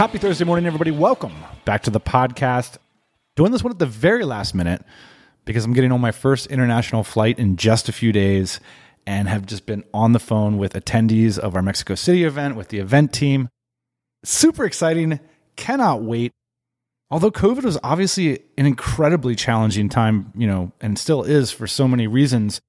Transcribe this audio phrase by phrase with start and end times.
[0.00, 0.90] Happy Thursday morning, everybody.
[0.90, 1.34] Welcome
[1.66, 2.78] back to the podcast.
[3.36, 4.82] Doing this one at the very last minute
[5.44, 8.60] because I'm getting on my first international flight in just a few days
[9.06, 12.68] and have just been on the phone with attendees of our Mexico City event with
[12.68, 13.50] the event team.
[14.24, 15.20] Super exciting.
[15.56, 16.32] Cannot wait.
[17.10, 21.86] Although COVID was obviously an incredibly challenging time, you know, and still is for so
[21.86, 22.62] many reasons,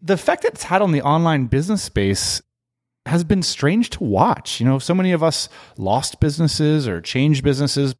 [0.00, 2.40] the effect that it's had on the online business space
[3.06, 4.60] has been strange to watch.
[4.60, 7.94] You know, so many of us lost businesses or changed businesses,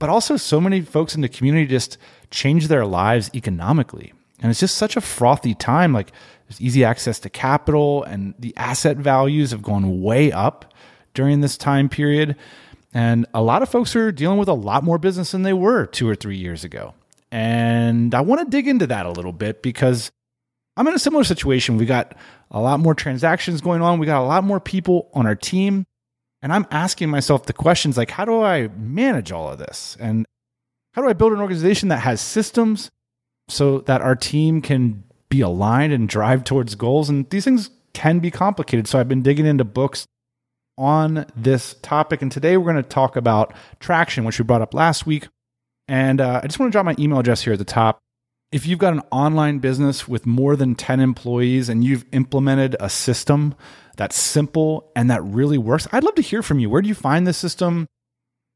[0.00, 1.98] but also so many folks in the community just
[2.30, 4.12] changed their lives economically.
[4.40, 5.92] And it's just such a frothy time.
[5.92, 6.12] Like
[6.48, 10.74] there's easy access to capital and the asset values have gone way up
[11.14, 12.36] during this time period.
[12.92, 15.86] And a lot of folks are dealing with a lot more business than they were
[15.86, 16.94] two or three years ago.
[17.30, 20.12] And I want to dig into that a little bit because
[20.76, 21.76] I'm in a similar situation.
[21.76, 22.16] We got
[22.50, 23.98] a lot more transactions going on.
[23.98, 25.84] We got a lot more people on our team.
[26.42, 29.96] And I'm asking myself the questions like, how do I manage all of this?
[30.00, 30.26] And
[30.92, 32.90] how do I build an organization that has systems
[33.48, 37.08] so that our team can be aligned and drive towards goals?
[37.08, 38.86] And these things can be complicated.
[38.88, 40.06] So I've been digging into books
[40.76, 42.20] on this topic.
[42.20, 45.28] And today we're going to talk about traction, which we brought up last week.
[45.86, 48.00] And uh, I just want to drop my email address here at the top
[48.54, 52.88] if you've got an online business with more than 10 employees and you've implemented a
[52.88, 53.52] system
[53.96, 56.70] that's simple and that really works, I'd love to hear from you.
[56.70, 57.88] Where do you find this system?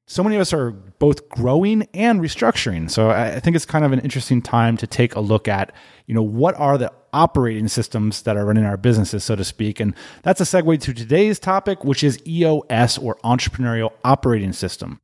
[0.06, 2.88] So many of us are both growing and restructuring.
[2.88, 5.72] So I think it's kind of an interesting time to take a look at,
[6.06, 9.80] you know, what are the operating systems that are running our businesses, so to speak.
[9.80, 15.00] And that's a segue to today's topic, which is EOS or Entrepreneurial Operating System.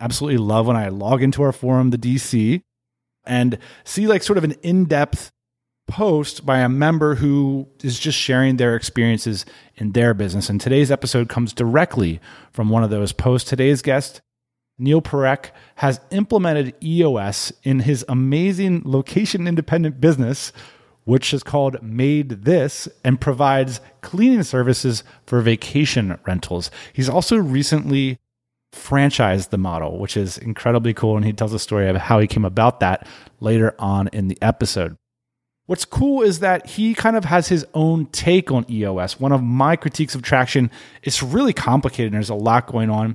[0.00, 2.60] Absolutely love when I log into our forum, the DC,
[3.26, 5.30] and see like sort of an in-depth
[5.86, 10.48] post by a member who is just sharing their experiences in their business.
[10.48, 12.20] And today's episode comes directly
[12.50, 13.48] from one of those posts.
[13.48, 14.20] Today's guest,
[14.78, 20.52] Neil Parekh, has implemented EOS in his amazing location independent business,
[21.04, 26.70] which is called MaidThis and provides cleaning services for vacation rentals.
[26.92, 28.18] He's also recently
[28.76, 31.16] franchise the model, which is incredibly cool.
[31.16, 33.06] And he tells a story of how he came about that
[33.40, 34.96] later on in the episode.
[35.66, 39.18] What's cool is that he kind of has his own take on EOS.
[39.18, 40.70] One of my critiques of traction,
[41.02, 43.14] it's really complicated and there's a lot going on.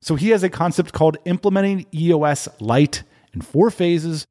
[0.00, 4.26] So he has a concept called implementing EOS light in four phases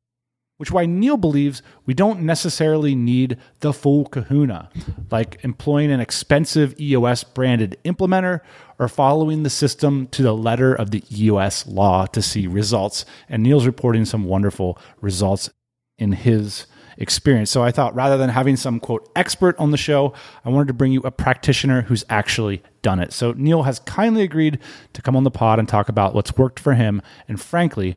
[0.61, 4.69] which why Neil believes we don't necessarily need the full kahuna,
[5.09, 8.41] like employing an expensive EOS branded implementer
[8.77, 13.05] or following the system to the letter of the EOS law to see results.
[13.27, 15.49] And Neil's reporting some wonderful results
[15.97, 17.49] in his experience.
[17.49, 20.13] So I thought rather than having some quote expert on the show,
[20.45, 23.13] I wanted to bring you a practitioner who's actually done it.
[23.13, 24.59] So Neil has kindly agreed
[24.93, 27.95] to come on the pod and talk about what's worked for him and frankly,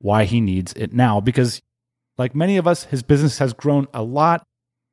[0.00, 1.62] why he needs it now because
[2.16, 4.46] like many of us, his business has grown a lot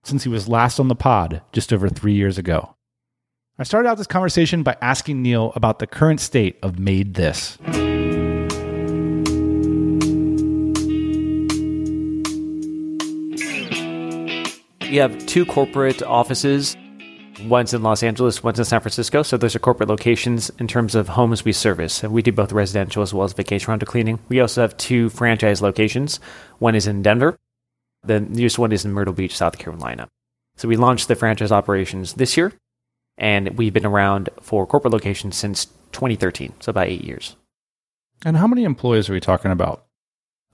[0.04, 2.76] since he was last on the pod just over three years ago.
[3.60, 7.60] I started out this conversation by asking Neil about the current state of MaidThis.
[14.90, 16.76] We have two corporate offices
[17.48, 19.24] One's in Los Angeles, one's in San Francisco.
[19.24, 22.04] So those are corporate locations in terms of homes we service.
[22.04, 24.20] And we do both residential as well as vacation rental cleaning.
[24.30, 26.20] We also have two franchise locations.
[26.60, 27.38] One is in Denver.
[28.04, 30.08] The newest one is in Myrtle Beach, South Carolina.
[30.58, 32.54] So we launched the franchise operations this year,
[33.18, 37.36] and we've been around for corporate locations since 2013, so about eight years.
[38.26, 39.86] And how many employees are we talking about?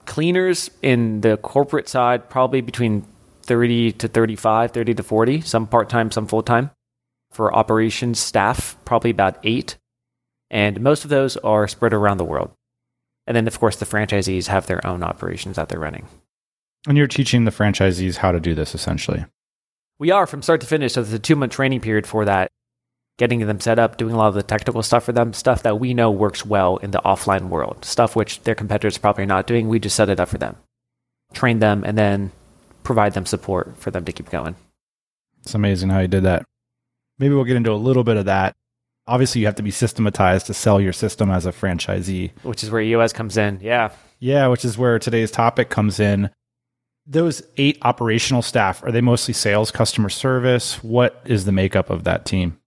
[0.06, 3.06] Cleaners in the corporate side, probably between
[3.44, 6.72] 30 to 35, 30 to 40, some part time, some full time
[7.38, 9.78] for operations staff, probably about eight.
[10.50, 12.52] And most of those are spread around the world.
[13.28, 16.08] And then, of course, the franchisees have their own operations that they're running.
[16.88, 19.26] And you're teaching the franchisees how to do this essentially?
[20.00, 20.94] We are from start to finish.
[20.94, 22.50] So there's a two month training period for that,
[23.20, 25.80] getting them set up, doing a lot of the technical stuff for them, stuff that
[25.80, 29.46] we know works well in the offline world, stuff which their competitors probably are not
[29.46, 29.68] doing.
[29.68, 30.56] We just set it up for them,
[31.34, 32.32] train them, and then
[32.82, 34.56] provide them support for them to keep going.
[35.44, 36.46] It's amazing how you did that
[37.20, 38.56] maybe we'll get into a little bit of that.
[39.08, 42.32] obviously you have to be systematized to sell your system as a franchisee.
[42.44, 43.60] Which is where EOS comes in.
[43.62, 43.92] Yeah.
[44.20, 46.30] Yeah, which is where today's topic comes in.
[47.06, 50.84] Those eight operational staff, are they mostly sales, customer service?
[50.84, 52.58] What is the makeup of that team?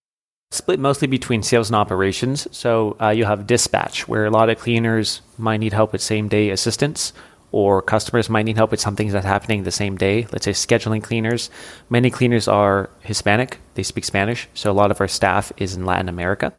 [0.50, 2.48] Split mostly between sales and operations.
[2.56, 6.26] So uh, you have dispatch, where a lot of cleaners might need help with same
[6.26, 7.12] day assistance,
[7.52, 10.26] or customers might need help with something that's happening the same day.
[10.32, 11.50] Let's say scheduling cleaners.
[11.88, 14.48] Many cleaners are Hispanic, they speak Spanish.
[14.54, 16.52] So a lot of our staff is in Latin America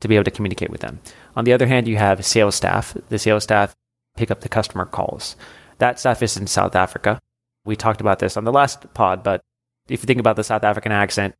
[0.00, 1.00] to be able to communicate with them.
[1.36, 2.96] On the other hand, you have sales staff.
[3.08, 3.74] The sales staff
[4.16, 5.36] pick up the customer calls.
[5.78, 7.20] That stuff is in South Africa.
[7.64, 9.40] We talked about this on the last pod, but
[9.88, 11.34] if you think about the South African accent,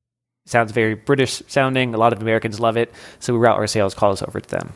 [0.46, 1.94] sounds very British sounding.
[1.94, 2.92] A lot of Americans love it.
[3.18, 4.72] So we route our sales calls over to them.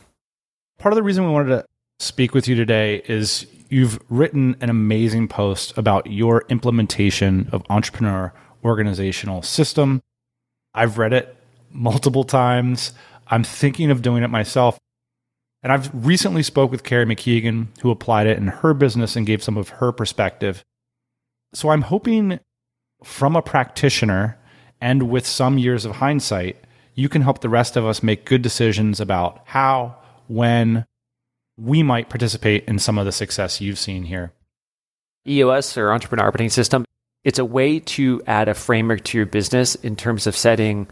[0.79, 1.65] Part of the reason we wanted to
[2.03, 8.33] speak with you today is you've written an amazing post about your implementation of entrepreneur
[8.65, 10.03] organizational system.
[10.75, 11.37] I've read it
[11.71, 12.93] multiple times.
[13.29, 14.79] I'm thinking of doing it myself.
[15.63, 19.43] And I've recently spoke with Carrie McKeegan, who applied it in her business and gave
[19.43, 20.65] some of her perspective.
[21.55, 22.41] So I'm hoping
[23.05, 24.39] from a practitioner
[24.81, 26.57] and with some years of hindsight,
[26.95, 29.97] you can help the rest of us make good decisions about how,
[30.27, 30.85] when
[31.57, 34.33] we might participate in some of the success you've seen here.
[35.27, 36.85] EOS or Entrepreneur Operating System,
[37.25, 40.89] it's a way to add a framework to your business in terms of setting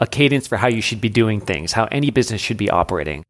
[0.00, 3.22] a cadence for how you should be doing things, how any business should be operating.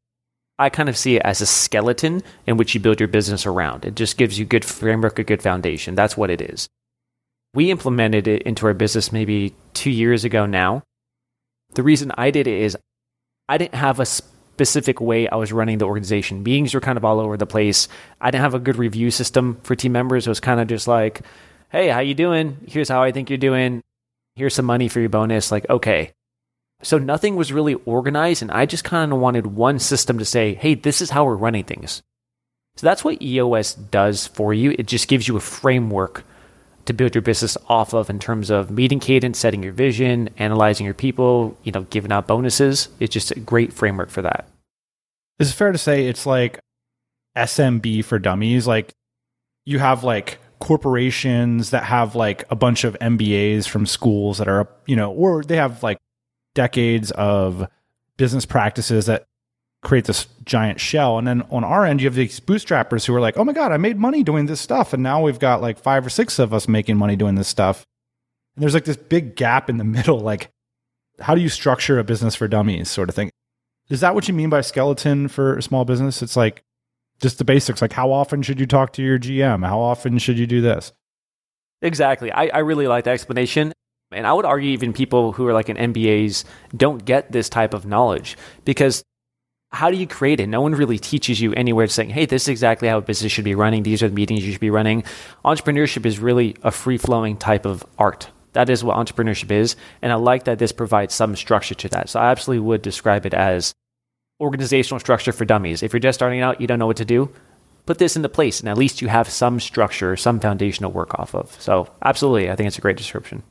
[0.58, 3.84] I kind of see it as a skeleton in which you build your business around.
[3.84, 5.94] It just gives you good framework, a good foundation.
[5.94, 6.68] That's what it is.
[7.52, 10.82] We implemented it into our business maybe two years ago now.
[11.74, 12.76] The reason I did it is
[13.48, 14.06] I didn't have a
[14.54, 16.42] specific way I was running the organization.
[16.42, 17.88] Meetings were kind of all over the place.
[18.20, 20.26] I didn't have a good review system for team members.
[20.26, 21.22] It was kind of just like,
[21.70, 22.58] "Hey, how you doing?
[22.68, 23.82] Here's how I think you're doing.
[24.36, 26.12] Here's some money for your bonus." Like, okay,
[26.82, 30.54] so nothing was really organized, and I just kind of wanted one system to say,
[30.54, 32.02] hey, this is how we're running things.
[32.76, 34.74] So that's what EOS does for you.
[34.78, 36.24] It just gives you a framework
[36.86, 40.84] to build your business off of in terms of meeting cadence, setting your vision, analyzing
[40.84, 42.88] your people, you know, giving out bonuses.
[42.98, 44.48] It's just a great framework for that.
[45.38, 46.58] Is it fair to say it's like
[47.36, 48.66] SMB for dummies?
[48.66, 48.92] Like
[49.64, 54.68] you have like corporations that have like a bunch of MBAs from schools that are,
[54.86, 55.98] you know, or they have like
[56.54, 57.68] decades of
[58.16, 59.24] business practices that
[59.82, 61.18] create this giant shell.
[61.18, 63.72] And then on our end, you have these bootstrappers who are like, oh my God,
[63.72, 64.92] I made money doing this stuff.
[64.92, 67.84] And now we've got like five or six of us making money doing this stuff.
[68.54, 70.20] And there's like this big gap in the middle.
[70.20, 70.50] Like,
[71.20, 73.30] how do you structure a business for dummies sort of thing?
[73.88, 76.22] Is that what you mean by skeleton for a small business?
[76.22, 76.62] It's like
[77.20, 77.82] just the basics.
[77.82, 79.66] Like, how often should you talk to your GM?
[79.66, 80.92] How often should you do this?
[81.82, 82.30] Exactly.
[82.30, 83.72] I, I really like the explanation.
[84.12, 86.44] And I would argue even people who are like in MBAs
[86.76, 89.02] don't get this type of knowledge because
[89.72, 90.48] how do you create it?
[90.48, 93.44] No one really teaches you anywhere saying, hey, this is exactly how a business should
[93.44, 93.82] be running.
[93.82, 95.04] These are the meetings you should be running.
[95.44, 98.30] Entrepreneurship is really a free flowing type of art.
[98.52, 99.76] That is what entrepreneurship is.
[100.02, 102.10] And I like that this provides some structure to that.
[102.10, 103.72] So I absolutely would describe it as
[104.40, 105.82] organizational structure for dummies.
[105.82, 107.30] If you're just starting out, you don't know what to do,
[107.86, 111.34] put this into place and at least you have some structure, some foundational work off
[111.34, 111.50] of.
[111.60, 113.42] So absolutely, I think it's a great description.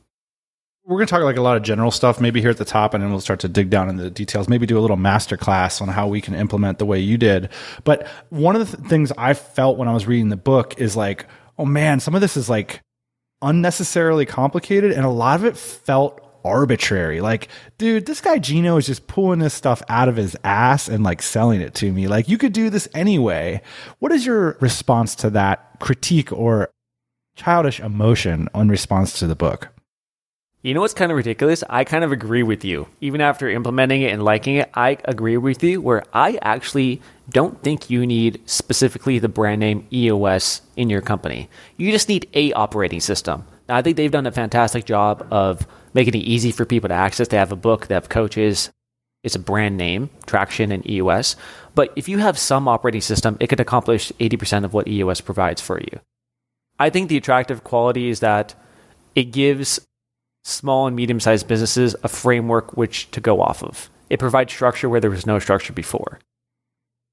[0.92, 2.92] We're going to talk like a lot of general stuff, maybe here at the top,
[2.92, 4.46] and then we'll start to dig down into the details.
[4.46, 7.48] Maybe do a little master class on how we can implement the way you did.
[7.84, 10.94] But one of the th- things I felt when I was reading the book is
[10.94, 11.26] like,
[11.58, 12.82] oh man, some of this is like
[13.40, 17.22] unnecessarily complicated, and a lot of it felt arbitrary.
[17.22, 21.02] Like, dude, this guy Gino is just pulling this stuff out of his ass and
[21.02, 22.06] like selling it to me.
[22.06, 23.62] Like, you could do this anyway.
[23.98, 26.70] What is your response to that critique or
[27.34, 29.71] childish emotion in response to the book?
[30.64, 31.64] You know what's kind of ridiculous?
[31.68, 32.86] I kind of agree with you.
[33.00, 37.60] Even after implementing it and liking it, I agree with you where I actually don't
[37.64, 41.50] think you need specifically the brand name EOS in your company.
[41.78, 43.44] You just need a operating system.
[43.68, 46.94] Now, I think they've done a fantastic job of making it easy for people to
[46.94, 47.26] access.
[47.26, 48.70] They have a book, they have coaches.
[49.24, 51.34] It's a brand name, Traction and EOS.
[51.74, 55.60] But if you have some operating system, it could accomplish 80% of what EOS provides
[55.60, 55.98] for you.
[56.78, 58.54] I think the attractive quality is that
[59.16, 59.80] it gives
[60.42, 63.90] small and medium sized businesses a framework which to go off of.
[64.10, 66.18] It provides structure where there was no structure before.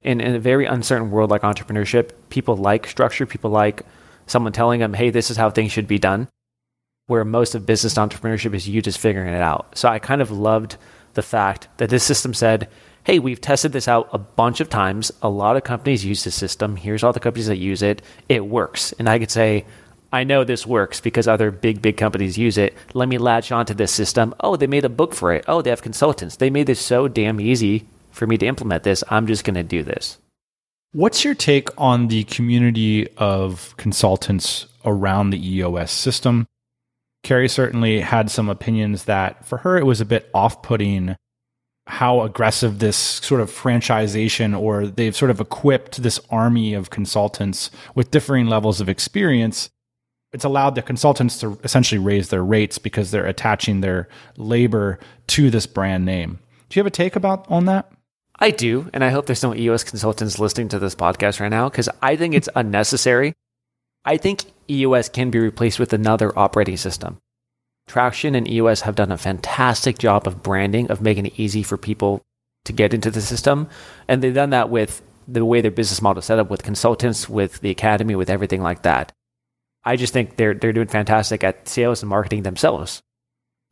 [0.01, 3.25] In, in a very uncertain world like entrepreneurship, people like structure.
[3.25, 3.83] People like
[4.27, 6.27] someone telling them, hey, this is how things should be done.
[7.07, 9.77] Where most of business entrepreneurship is you just figuring it out.
[9.77, 10.77] So I kind of loved
[11.13, 12.69] the fact that this system said,
[13.03, 15.11] hey, we've tested this out a bunch of times.
[15.21, 16.75] A lot of companies use this system.
[16.75, 18.01] Here's all the companies that use it.
[18.27, 18.93] It works.
[18.99, 19.65] And I could say,
[20.11, 22.75] I know this works because other big, big companies use it.
[22.93, 24.33] Let me latch onto this system.
[24.39, 25.45] Oh, they made a book for it.
[25.47, 26.37] Oh, they have consultants.
[26.37, 29.03] They made this so damn easy for me to implement this.
[29.09, 30.17] I'm just going to do this.
[30.91, 36.47] What's your take on the community of consultants around the EOS system?
[37.21, 41.15] Carrie certainly had some opinions that for her it was a bit off putting
[41.85, 47.69] how aggressive this sort of franchisation or they've sort of equipped this army of consultants
[47.93, 49.69] with differing levels of experience.
[50.31, 54.07] It's allowed the consultants to essentially raise their rates because they're attaching their
[54.37, 56.39] labor to this brand name.
[56.69, 57.91] Do you have a take about on that?
[58.39, 61.67] I do, and I hope there's no EOS consultants listening to this podcast right now
[61.67, 63.33] because I think it's unnecessary.
[64.05, 67.17] I think EOS can be replaced with another operating system.
[67.87, 71.75] Traction and EOS have done a fantastic job of branding, of making it easy for
[71.75, 72.21] people
[72.65, 73.67] to get into the system.
[74.07, 77.27] And they've done that with the way their business model is set up with consultants,
[77.27, 79.11] with the academy, with everything like that.
[79.83, 83.01] I just think they're, they're doing fantastic at sales and marketing themselves.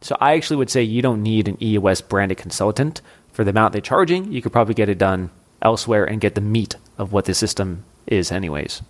[0.01, 3.01] So I actually would say you don't need an EOS branded consultant
[3.37, 5.29] for the amount they're charging, you could probably get it done
[5.61, 8.81] elsewhere and get the meat of what the system is, anyways.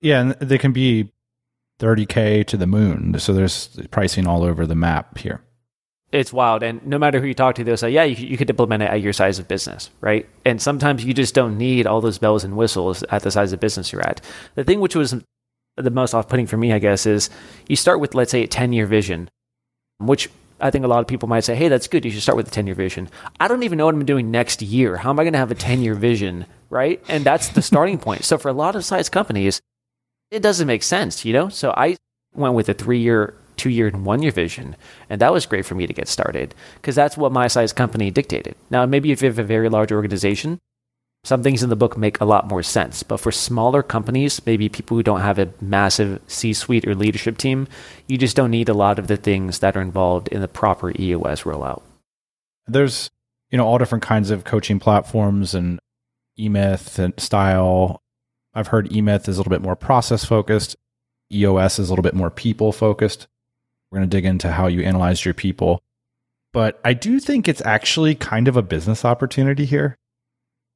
[0.00, 1.10] Yeah, and they can be
[1.80, 3.18] 30K to the moon.
[3.18, 5.42] So there's pricing all over the map here.
[6.12, 6.62] It's wild.
[6.62, 8.90] And no matter who you talk to, they'll say, yeah, you, you could implement it
[8.90, 10.26] at your size of business, right?
[10.46, 13.60] And sometimes you just don't need all those bells and whistles at the size of
[13.60, 14.22] business you're at.
[14.54, 15.14] The thing which was
[15.76, 17.30] the most off putting for me, I guess, is
[17.68, 19.28] you start with, let's say, a 10 year vision,
[19.98, 20.28] which
[20.60, 22.04] I think a lot of people might say, hey, that's good.
[22.04, 23.08] You should start with a 10 year vision.
[23.40, 24.96] I don't even know what I'm doing next year.
[24.96, 26.46] How am I going to have a 10 year vision?
[26.70, 27.02] Right.
[27.08, 28.24] And that's the starting point.
[28.24, 29.60] So for a lot of size companies,
[30.30, 31.48] it doesn't make sense, you know?
[31.48, 31.96] So I
[32.34, 34.76] went with a three year, two year, and one year vision.
[35.10, 38.10] And that was great for me to get started because that's what my size company
[38.10, 38.54] dictated.
[38.70, 40.60] Now, maybe if you have a very large organization,
[41.24, 43.02] some things in the book make a lot more sense.
[43.02, 47.38] But for smaller companies, maybe people who don't have a massive C suite or leadership
[47.38, 47.66] team,
[48.06, 50.92] you just don't need a lot of the things that are involved in the proper
[50.98, 51.82] EOS rollout.
[52.66, 53.10] There's,
[53.50, 55.80] you know, all different kinds of coaching platforms and
[56.38, 58.02] eMyth and style.
[58.52, 60.76] I've heard eMyth is a little bit more process focused.
[61.32, 63.28] EOS is a little bit more people focused.
[63.90, 65.80] We're going to dig into how you analyze your people.
[66.52, 69.96] But I do think it's actually kind of a business opportunity here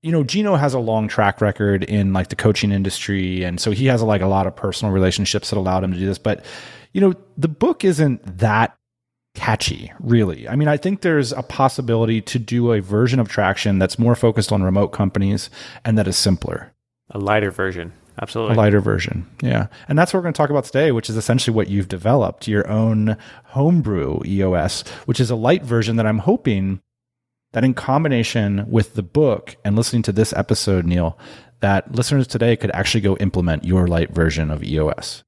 [0.02, 3.43] you know, Gino has a long track record in like the coaching industry.
[3.43, 6.07] And so he has like a lot of personal relationships that allowed him to do
[6.07, 6.19] this.
[6.19, 6.45] But,
[6.93, 8.76] you know, the book isn't that
[9.35, 10.49] catchy, really.
[10.49, 14.14] I mean, I think there's a possibility to do a version of Traction that's more
[14.14, 15.50] focused on remote companies
[15.85, 16.73] and that is simpler.
[17.11, 17.93] A lighter version.
[18.21, 18.55] Absolutely.
[18.55, 19.26] A lighter version.
[19.43, 19.69] Yeah.
[19.88, 22.49] And that's what we're going to talk about today, which is essentially what you've developed
[22.49, 26.81] your own homebrew EOS, which is a light version that I'm hoping
[27.52, 31.19] that in combination with the book and listening to this episode, Neil,
[31.61, 35.25] that listeners today could actually go implement your light version of EOS.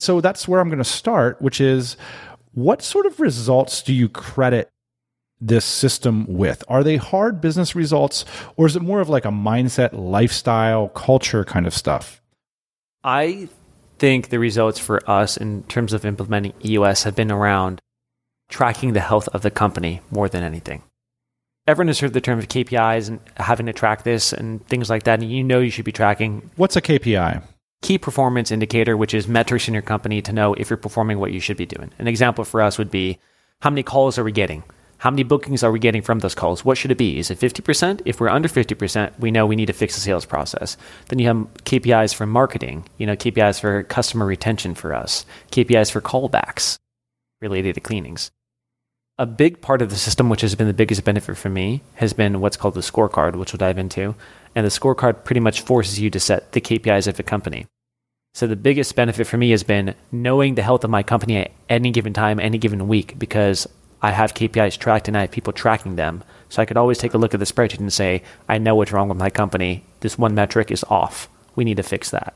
[0.00, 1.96] So that's where I'm going to start, which is
[2.52, 4.68] what sort of results do you credit
[5.40, 6.64] this system with?
[6.68, 8.24] Are they hard business results
[8.56, 12.20] or is it more of like a mindset, lifestyle, culture kind of stuff?
[13.04, 13.48] I
[13.98, 17.80] think the results for us in terms of implementing EOS have been around
[18.48, 20.82] tracking the health of the company more than anything
[21.66, 25.04] everyone has heard the term of KPIs and having to track this and things like
[25.04, 25.20] that.
[25.20, 26.50] And you know you should be tracking.
[26.56, 27.42] What's a KPI?
[27.82, 31.32] Key performance indicator, which is metrics in your company to know if you're performing what
[31.32, 31.90] you should be doing.
[31.98, 33.18] An example for us would be
[33.60, 34.62] how many calls are we getting?
[34.98, 36.64] How many bookings are we getting from those calls?
[36.64, 37.18] What should it be?
[37.18, 38.02] Is it 50%?
[38.04, 40.76] If we're under 50%, we know we need to fix the sales process.
[41.08, 45.90] Then you have KPIs for marketing, you know, KPIs for customer retention for us, KPIs
[45.90, 46.78] for callbacks
[47.40, 48.30] related to cleanings
[49.22, 52.12] a big part of the system, which has been the biggest benefit for me, has
[52.12, 54.16] been what's called the scorecard, which we'll dive into.
[54.52, 57.66] And the scorecard pretty much forces you to set the KPIs of the company.
[58.34, 61.52] So the biggest benefit for me has been knowing the health of my company at
[61.68, 63.68] any given time, any given week, because
[64.02, 66.24] I have KPIs tracked and I have people tracking them.
[66.48, 68.90] So I could always take a look at the spreadsheet and say, I know what's
[68.90, 69.84] wrong with my company.
[70.00, 71.28] This one metric is off.
[71.54, 72.34] We need to fix that.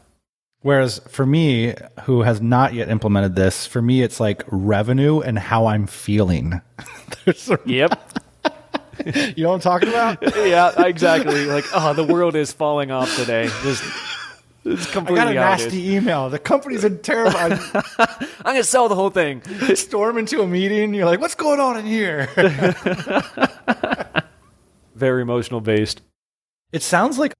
[0.62, 5.38] Whereas for me, who has not yet implemented this, for me, it's like revenue and
[5.38, 6.60] how I'm feeling.
[7.66, 8.00] yep.
[9.04, 10.22] you know what I'm talking about?
[10.36, 11.46] yeah, exactly.
[11.46, 13.48] Like, oh, the world is falling off today.
[13.62, 13.84] Just,
[14.64, 15.20] it's completely.
[15.20, 16.30] I got a nasty email.
[16.30, 17.36] The company's in terrible.
[17.38, 17.58] I'm
[18.44, 19.42] gonna sell the whole thing.
[19.74, 20.94] Storm into a meeting.
[20.94, 22.28] You're like, what's going on in here?
[24.96, 26.00] Very emotional based.
[26.72, 27.34] It sounds like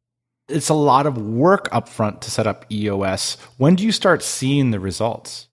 [0.49, 3.37] it's a lot of work upfront to set up EOS.
[3.57, 5.49] When do you start seeing the results?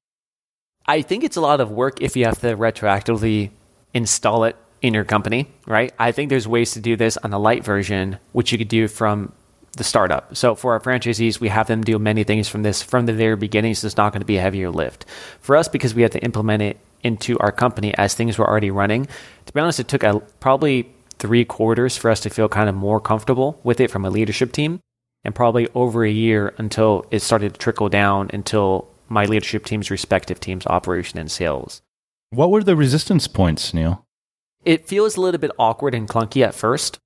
[0.85, 3.51] I think it's a lot of work if you have to retroactively
[3.93, 5.93] install it in your company, right?
[5.97, 8.87] I think there's ways to do this on the light version, which you could do
[8.87, 9.31] from
[9.77, 10.35] the startup.
[10.35, 13.35] So for our franchisees, we have them do many things from this from the very
[13.35, 13.73] beginning.
[13.73, 15.05] So it's not going to be a heavier lift.
[15.39, 18.71] For us, because we have to implement it into our company as things were already
[18.71, 19.07] running,
[19.45, 22.75] to be honest, it took a, probably three quarters for us to feel kind of
[22.75, 24.79] more comfortable with it from a leadership team,
[25.23, 29.91] and probably over a year until it started to trickle down until my leadership team's
[29.91, 31.81] respective teams, operation and sales.
[32.29, 34.03] What were the resistance points, Neil?
[34.65, 36.99] It feels a little bit awkward and clunky at first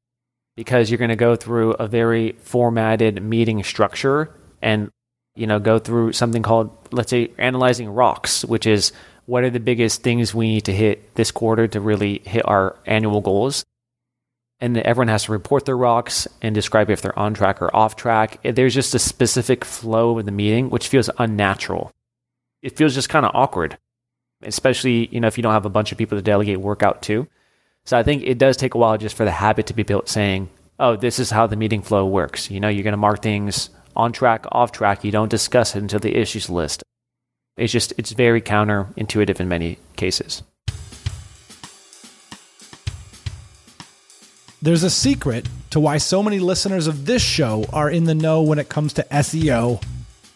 [0.55, 4.89] because you're going to go through a very formatted meeting structure and
[5.35, 8.91] you know go through something called let's say analyzing rocks which is
[9.27, 12.75] what are the biggest things we need to hit this quarter to really hit our
[12.85, 13.63] annual goals
[14.59, 17.95] and everyone has to report their rocks and describe if they're on track or off
[17.95, 21.91] track there's just a specific flow of the meeting which feels unnatural
[22.61, 23.77] it feels just kind of awkward
[24.43, 27.01] especially you know if you don't have a bunch of people to delegate work out
[27.01, 27.27] to
[27.87, 30.09] so I think it does take a while just for the habit to be built
[30.09, 32.51] saying, oh, this is how the meeting flow works.
[32.51, 35.05] You know, you're going to mark things on track, off track.
[35.05, 36.83] You don't discuss it until the issues list.
[37.55, 40.43] It's just, it's very counterintuitive in many cases.
[44.67, 48.41] There's a secret to why so many listeners of this show are in the know
[48.41, 49.81] when it comes to SEO.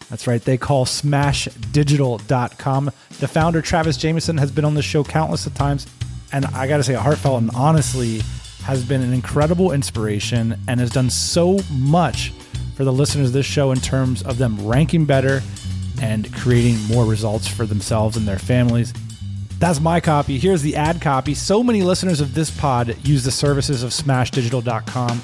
[0.10, 2.92] That's right, they call smashdigital.com.
[3.20, 5.86] The founder, Travis Jamison, has been on the show countless of times
[6.32, 8.22] and I got to say, Heartfelt and honestly
[8.64, 12.32] has been an incredible inspiration and has done so much
[12.78, 15.42] for the listeners of this show in terms of them ranking better
[16.02, 18.94] and creating more results for themselves and their families.
[19.62, 20.40] That's my copy.
[20.40, 21.36] Here's the ad copy.
[21.36, 25.22] So many listeners of this pod use the services of smashdigital.com.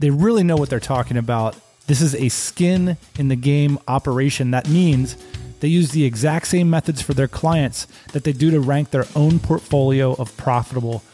[0.00, 1.54] They really know what they're talking about.
[1.86, 4.50] This is a skin in the game operation.
[4.50, 5.16] That means
[5.60, 9.06] they use the exact same methods for their clients that they do to rank their
[9.14, 11.04] own portfolio of profitable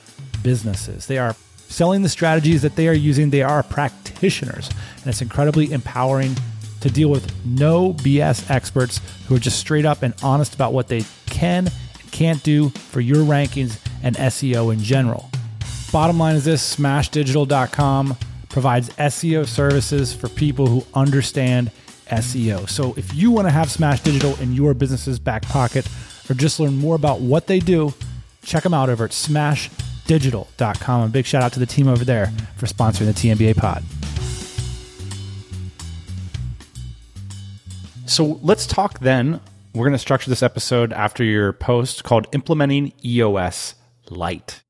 [0.42, 1.04] businesses.
[1.04, 1.36] They are
[1.68, 3.28] selling the strategies that they are using.
[3.28, 4.70] They are practitioners,
[5.02, 6.36] and it's incredibly empowering
[6.80, 10.88] to deal with no BS experts who are just straight up and honest about what
[10.88, 11.70] they can
[12.12, 15.28] can't do for your rankings and SEO in general.
[15.90, 18.16] Bottom line is this smashdigital.com
[18.48, 21.70] provides SEO services for people who understand
[22.06, 22.68] SEO.
[22.68, 25.88] So if you want to have Smash Digital in your business's back pocket
[26.30, 27.94] or just learn more about what they do,
[28.44, 31.02] check them out over at smashdigital.com.
[31.02, 33.82] A big shout out to the team over there for sponsoring the TMBA pod.
[38.06, 39.40] So let's talk then.
[39.74, 43.74] We're going to structure this episode after your post called Implementing EOS
[44.10, 44.62] Light.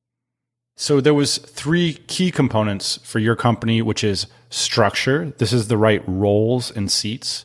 [0.77, 5.33] So there was three key components for your company, which is structure.
[5.38, 7.45] This is the right roles and seats.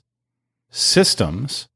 [0.70, 1.67] Systems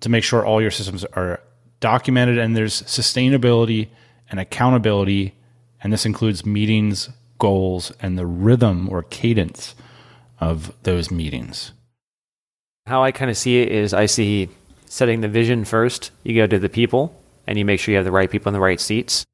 [0.00, 1.40] to make sure all your systems are
[1.78, 3.90] documented and there's sustainability
[4.28, 5.34] and accountability.
[5.80, 9.76] And this includes meetings, goals, and the rhythm or cadence
[10.40, 11.70] of those meetings.
[12.86, 14.48] How I kind of see it is I see
[14.94, 16.12] setting the vision first.
[16.22, 18.54] You go to the people and you make sure you have the right people in
[18.54, 19.26] the right seats,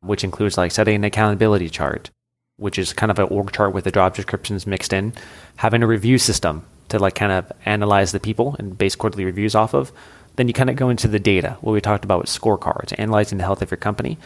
[0.00, 2.08] which includes like setting an accountability chart,
[2.56, 5.12] which is kind of an org chart with the job descriptions mixed in,
[5.56, 9.54] having a review system to like kind of analyze the people and base quarterly reviews
[9.54, 9.92] off of.
[10.36, 13.36] Then you kind of go into the data, what we talked about with scorecards, analyzing
[13.36, 14.16] the health of your company.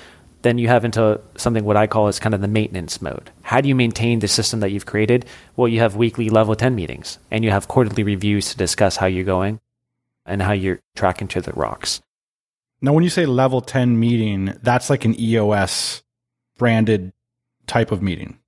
[0.43, 3.33] Then you have into something what I call is kind of the maintenance mode.
[3.43, 5.27] How do you maintain the system that you've created?
[5.57, 9.07] Well, you have weekly level 10 meetings and you have quarterly reviews to discuss how
[9.07, 9.59] you're going
[10.29, 12.01] and how you're tracking to the rocks.
[12.81, 16.03] Now, when you say level 10 meeting, that's like an EOS
[16.59, 17.13] branded
[17.67, 18.39] type of meeting?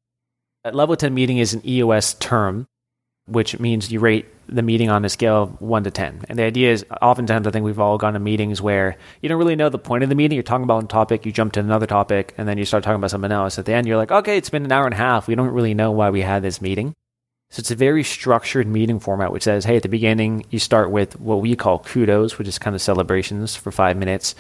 [0.65, 2.69] A level 10 meeting is an EOS term,
[3.27, 6.27] which means you rate the meeting on a scale of 1 to 10.
[6.29, 9.39] And the idea is oftentimes I think we've all gone to meetings where you don't
[9.39, 10.37] really know the point of the meeting.
[10.37, 12.97] You're talking about a topic, you jump to another topic, and then you start talking
[12.97, 13.59] about something else.
[13.59, 15.29] At the end, you're like, okay, it's been an hour and a half.
[15.29, 16.95] We don't really know why we had this meeting.
[17.51, 20.91] So it's a very structured meeting format, which says, hey, at the beginning, you start
[20.91, 24.37] with what we call kudos, which is kind of celebrations for five minutes.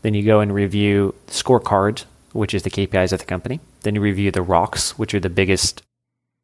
[0.00, 3.60] Then you go and review scorecards, which is the KPIs of the company.
[3.82, 5.82] Then you review the rocks, which are the biggest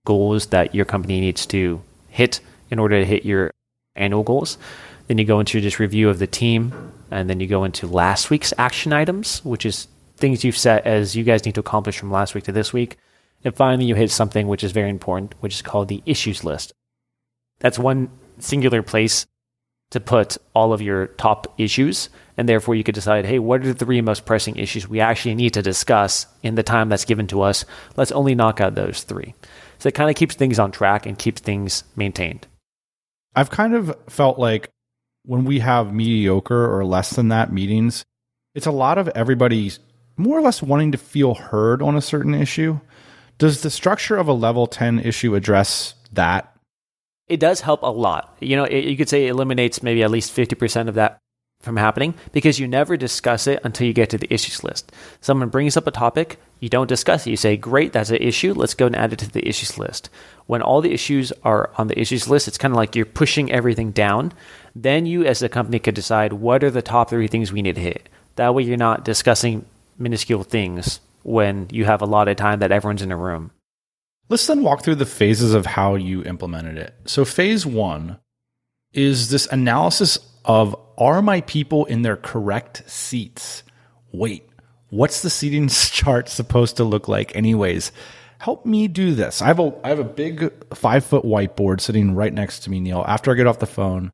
[0.04, 3.50] goals that your company needs to hit in order to hit your
[3.96, 4.59] annual goals.
[5.06, 8.28] Then you go into just review of the team, and then you go into last
[8.28, 12.11] week's action items, which is things you've set as you guys need to accomplish from
[12.11, 12.98] last week to this week.
[13.44, 16.72] And finally, you hit something which is very important, which is called the issues list.
[17.61, 19.26] That's one singular place
[19.90, 22.11] to put all of your top issues.
[22.37, 25.35] And therefore, you could decide, hey, what are the three most pressing issues we actually
[25.35, 27.64] need to discuss in the time that's given to us?
[27.96, 29.35] Let's only knock out those three.
[29.79, 32.46] So it kind of keeps things on track and keeps things maintained.
[33.35, 34.70] I've kind of felt like
[35.24, 38.05] when we have mediocre or less than that meetings,
[38.55, 39.70] it's a lot of everybody
[40.16, 42.81] more or less wanting to feel heard on a certain issue.
[43.40, 46.50] Does the structure of a level 10 issue address that?
[47.31, 48.37] it does help a lot.
[48.40, 51.18] You know, it, you could say it eliminates maybe at least 50% of that
[51.61, 54.90] from happening because you never discuss it until you get to the issues list.
[55.20, 57.31] Someone brings up a topic, you don't discuss it.
[57.31, 58.53] You say, Great, that's an issue.
[58.53, 60.11] Let's go and add it to the issues list.
[60.46, 63.53] When all the issues are on the issues list, it's kind of like you're pushing
[63.53, 64.33] everything down.
[64.74, 67.76] Then you, as a company, could decide what are the top three things we need
[67.76, 68.09] to hit.
[68.35, 69.66] That way, you're not discussing
[69.98, 73.50] minuscule things when you have a lot of time that everyone's in a room.
[74.28, 76.94] Let's then walk through the phases of how you implemented it.
[77.04, 78.18] So, phase one
[78.92, 83.62] is this analysis of are my people in their correct seats?
[84.12, 84.48] Wait,
[84.90, 87.92] what's the seating chart supposed to look like, anyways?
[88.38, 89.42] Help me do this.
[89.42, 92.80] I have a I have a big five foot whiteboard sitting right next to me,
[92.80, 93.04] Neil.
[93.06, 94.12] After I get off the phone,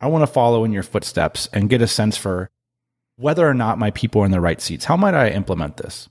[0.00, 2.48] I want to follow in your footsteps and get a sense for
[3.16, 4.84] whether or not my people are in the right seats.
[4.84, 6.08] How might I implement this?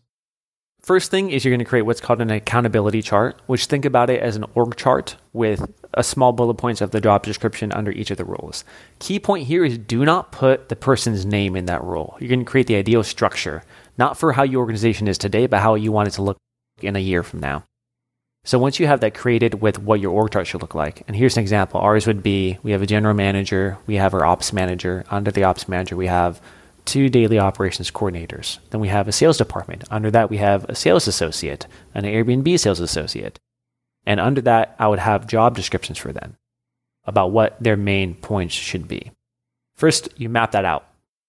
[0.86, 4.12] First thing is you're going to create what's called an accountability chart, which think about
[4.12, 7.90] it as an org chart with a small bullet points of the job description under
[7.90, 8.64] each of the roles.
[9.00, 12.16] Key point here is do not put the person's name in that role.
[12.20, 13.64] You're going to create the ideal structure,
[13.98, 16.38] not for how your organization is today, but how you want it to look
[16.80, 17.64] in a year from now.
[18.44, 21.16] So once you have that created with what your org chart should look like, and
[21.16, 21.80] here's an example.
[21.80, 25.04] Ours would be we have a general manager, we have our ops manager.
[25.10, 26.40] Under the ops manager, we have
[26.86, 28.60] two daily operations coordinators.
[28.70, 29.84] Then we have a sales department.
[29.92, 33.40] Under that, we have a sales associate, an Airbnb sales associate.
[34.06, 36.38] And under that, I would have job descriptions for them
[37.06, 39.12] about what their main points should be.
[39.76, 40.88] First, you map that out.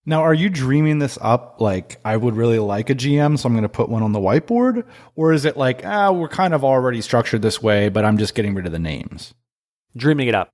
[0.08, 3.54] Now, are you dreaming this up like I would really like a GM, so I'm
[3.54, 4.84] going to put one on the whiteboard?
[5.16, 8.36] Or is it like, ah, we're kind of already structured this way, but I'm just
[8.36, 9.34] getting rid of the names?
[9.96, 10.52] Dreaming it up.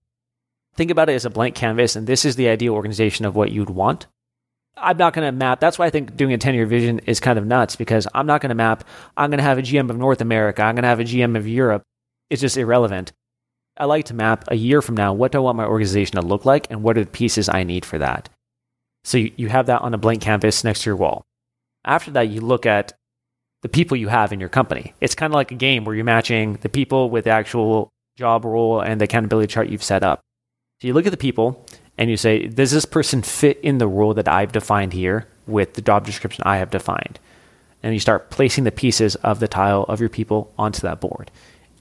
[0.75, 3.53] Think about it as a blank canvas, and this is the ideal organization of what
[3.53, 4.07] you'd want.
[4.77, 5.61] I'm not going to map.
[5.61, 8.27] That's why I think doing a 10 year vision is kind of nuts because I'm
[8.27, 8.85] not going to map.
[9.17, 10.63] I'm going to have a GM of North America.
[10.63, 11.83] I'm going to have a GM of Europe.
[12.31, 13.13] It's just irrelevant.
[13.77, 16.27] I like to map a year from now what do I want my organization to
[16.27, 18.29] look like and what are the pieces I need for that.
[19.05, 21.25] So you, you have that on a blank canvas next to your wall.
[21.85, 22.93] After that, you look at
[23.63, 24.95] the people you have in your company.
[25.01, 28.45] It's kind of like a game where you're matching the people with the actual job
[28.45, 30.21] role and the accountability chart you've set up.
[30.81, 31.65] So you look at the people
[31.99, 35.75] and you say, does this person fit in the role that I've defined here with
[35.75, 37.19] the job description I have defined?
[37.83, 41.31] And you start placing the pieces of the tile of your people onto that board.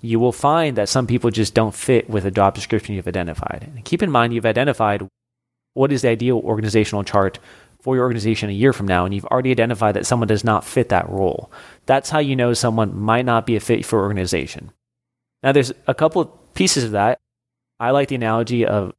[0.01, 3.69] You will find that some people just don't fit with the job description you've identified.
[3.75, 5.07] And keep in mind, you've identified
[5.73, 7.39] what is the ideal organizational chart
[7.81, 10.65] for your organization a year from now, and you've already identified that someone does not
[10.65, 11.51] fit that role.
[11.85, 14.71] That's how you know someone might not be a fit for organization.
[15.41, 17.19] Now, there's a couple of pieces of that.
[17.79, 18.93] I like the analogy of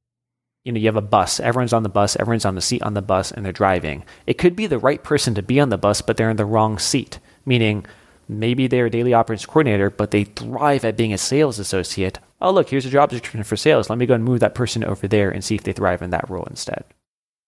[0.64, 1.40] you know, you have a bus.
[1.40, 2.16] Everyone's on the bus.
[2.16, 4.04] Everyone's on the seat on the bus, and they're driving.
[4.26, 6.44] It could be the right person to be on the bus, but they're in the
[6.44, 7.18] wrong seat.
[7.44, 7.84] Meaning,
[8.28, 12.20] maybe they're a daily operations coordinator, but they thrive at being a sales associate.
[12.40, 13.90] Oh, look, here's a job description for sales.
[13.90, 16.10] Let me go and move that person over there and see if they thrive in
[16.10, 16.84] that role instead.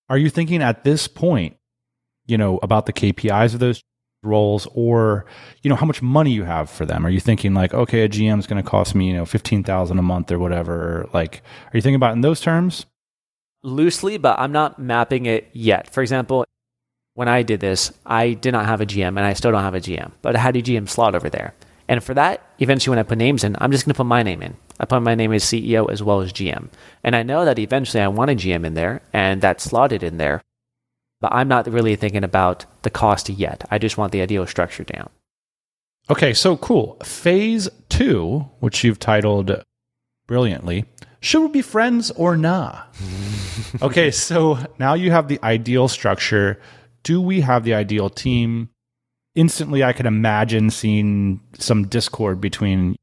[0.09, 1.57] Are you thinking at this point,
[2.27, 3.83] you know, about the KPIs of those
[4.25, 5.27] roles or
[5.63, 8.09] you know how much money you have for them are you thinking like okay a
[8.09, 11.77] gm is going to cost me you know 15000 a month or whatever like are
[11.77, 12.87] you thinking about in those terms
[13.65, 15.93] loosely, but I'm not mapping it yet.
[15.93, 16.45] For example,
[17.15, 19.75] when I did this, I did not have a GM and I still don't have
[19.75, 21.55] a GM, but I had a GM slot over there.
[21.89, 24.23] And for that, eventually when I put names in, I'm just going to put my
[24.23, 24.57] name in.
[24.81, 26.69] I put my name as CEO as well as GM.
[27.03, 30.17] And I know that eventually I want a GM in there and that's slotted in
[30.17, 30.43] there,
[31.21, 33.65] but I'm not really thinking about the cost yet.
[33.71, 35.11] I just want the ideal structure down.
[36.11, 36.99] Okay, so cool.
[37.03, 39.63] Phase two, which you've titled
[40.27, 40.85] brilliantly,
[41.25, 42.83] should we be friends or nah?
[43.83, 46.61] okay, so now you have the ideal structure.
[47.03, 48.69] Do we have the ideal team?
[49.35, 52.97] Instantly, I can imagine seeing some discord between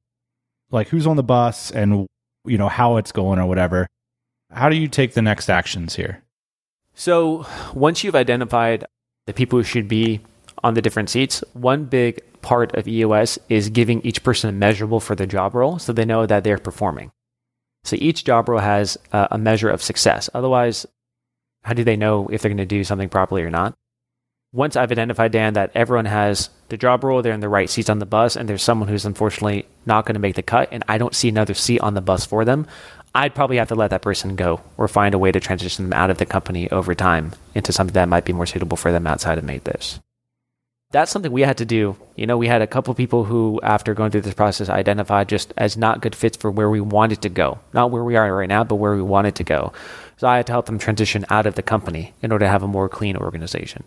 [0.70, 2.06] like who's on the bus and
[2.46, 3.88] you know how it's going or whatever.
[4.52, 6.22] How do you take the next actions here?
[6.94, 8.86] So, once you've identified
[9.26, 10.20] the people who should be
[10.64, 15.00] on the different seats, one big part of EOS is giving each person a measurable
[15.00, 17.12] for the job role so they know that they're performing.
[17.84, 20.30] So each job role has a, a measure of success.
[20.34, 20.86] Otherwise,
[21.63, 23.76] how do they know if they're going to do something properly or not?
[24.54, 27.89] Once I've identified, Dan, that everyone has the job role, they're in the right seats
[27.89, 30.84] on the bus, and there's someone who's unfortunately not going to make the cut, and
[30.89, 32.67] I don't see another seat on the bus for them,
[33.15, 35.98] I'd probably have to let that person go or find a way to transition them
[35.98, 39.08] out of the company over time into something that might be more suitable for them
[39.08, 40.00] outside of MaidThis
[40.92, 41.96] that's something we had to do.
[42.16, 45.54] You know, we had a couple people who, after going through this process, identified just
[45.58, 47.60] as not good fits for where we wanted to go.
[47.74, 49.72] Not where we are right now, but where we wanted to go.
[50.18, 52.64] So I had to help them transition out of the company in order to have
[52.64, 53.84] a more clean organization.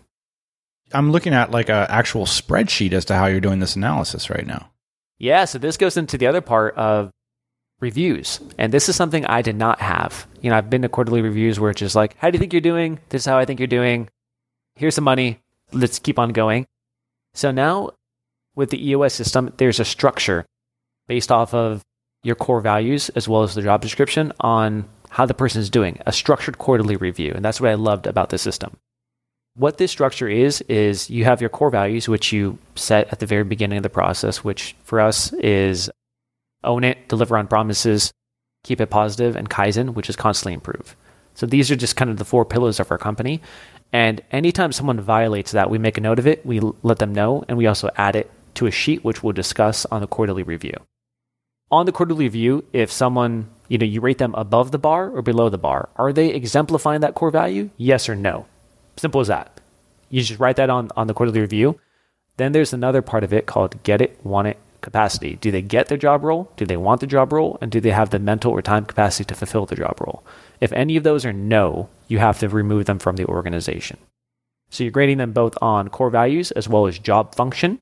[0.93, 4.45] I'm looking at like an actual spreadsheet as to how you're doing this analysis right
[4.45, 4.71] now.
[5.17, 7.11] Yeah, so this goes into the other part of
[7.79, 8.39] reviews.
[8.57, 10.27] And this is something I did not have.
[10.41, 12.53] You know, I've been to quarterly reviews where it's just like, how do you think
[12.53, 12.99] you're doing?
[13.09, 14.09] This is how I think you're doing.
[14.75, 15.39] Here's some money.
[15.71, 16.67] Let's keep on going.
[17.35, 17.91] So now
[18.55, 20.45] with the EOS system, there's a structure
[21.07, 21.83] based off of
[22.23, 25.99] your core values as well as the job description on how the person is doing,
[26.05, 27.31] a structured quarterly review.
[27.35, 28.75] And that's what I loved about the system.
[29.55, 33.25] What this structure is, is you have your core values, which you set at the
[33.25, 35.89] very beginning of the process, which for us is
[36.63, 38.11] own it, deliver on promises,
[38.63, 40.95] keep it positive, and Kaizen, which is constantly improve.
[41.35, 43.41] So these are just kind of the four pillars of our company.
[43.95, 47.45] And anytime someone violates that, we make a note of it, we let them know,
[47.47, 50.73] and we also add it to a sheet, which we'll discuss on the quarterly review.
[51.71, 55.21] On the quarterly review, if someone, you know, you rate them above the bar or
[55.21, 57.69] below the bar, are they exemplifying that core value?
[57.77, 58.47] Yes or no?
[58.97, 59.61] Simple as that.
[60.09, 61.79] You just write that on, on the quarterly review.
[62.35, 65.35] Then there's another part of it called get it, want it, capacity.
[65.35, 66.49] Do they get their job role?
[66.55, 67.57] Do they want the job role?
[67.59, 70.23] And do they have the mental or time capacity to fulfill the job role?
[70.61, 73.97] If any of those are no, you have to remove them from the organization.
[74.69, 77.79] So you're grading them both on core values as well as job function.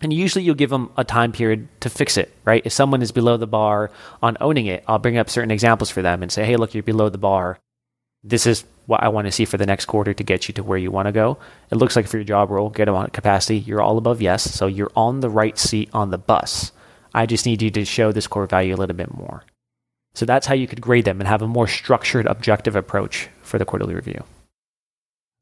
[0.00, 2.62] And usually you'll give them a time period to fix it, right?
[2.64, 3.90] If someone is below the bar
[4.22, 6.82] on owning it, I'll bring up certain examples for them and say, hey, look, you're
[6.82, 7.58] below the bar.
[8.24, 10.64] This is what I want to see for the next quarter to get you to
[10.64, 11.38] where you want to go.
[11.70, 14.42] It looks like for your job role, get on capacity, you're all above yes.
[14.42, 16.72] So you're on the right seat on the bus.
[17.14, 19.44] I just need you to show this core value a little bit more.
[20.14, 23.58] So that's how you could grade them and have a more structured, objective approach for
[23.58, 24.24] the quarterly review.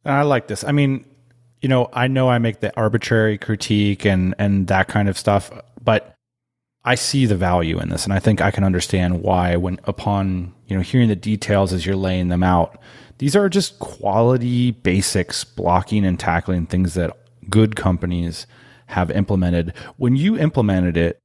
[0.04, 0.62] I like this.
[0.62, 1.06] I mean,
[1.62, 5.50] you know, I know I make the arbitrary critique and and that kind of stuff,
[5.82, 6.14] but
[6.84, 9.56] I see the value in this, and I think I can understand why.
[9.56, 12.78] When upon you know hearing the details as you're laying them out,
[13.18, 17.16] these are just quality basics, blocking and tackling things that
[17.50, 18.46] good companies
[18.86, 19.74] have implemented.
[19.96, 21.18] When you implemented it,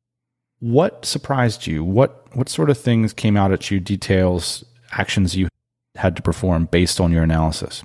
[0.59, 1.83] what surprised you?
[1.83, 3.79] What what sort of things came out at you?
[3.79, 5.47] Details, actions you
[5.95, 7.83] had to perform based on your analysis.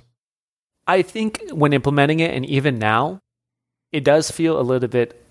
[0.87, 3.19] I think when implementing it, and even now,
[3.91, 5.23] it does feel a little bit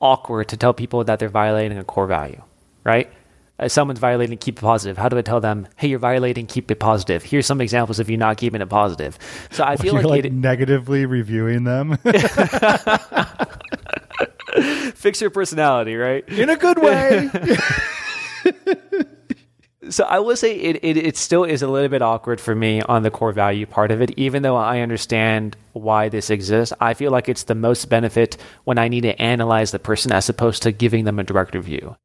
[0.00, 2.42] awkward to tell people that they're violating a core value,
[2.82, 3.12] right?
[3.58, 4.98] If someone's violating keep it positive.
[4.98, 7.22] How do I tell them, hey, you're violating keep it positive?
[7.22, 9.16] Here's some examples of you not keeping it positive.
[9.50, 11.96] So I feel You're like, like it, negatively reviewing them
[14.94, 16.28] fix your personality, right?
[16.28, 17.30] in a good way.
[19.90, 22.80] So I will say it, it it still is a little bit awkward for me
[22.80, 26.72] on the core value part of it, even though I understand why this exists.
[26.80, 30.30] I feel like it's the most benefit when I need to analyze the person as
[30.30, 31.96] opposed to giving them a direct review.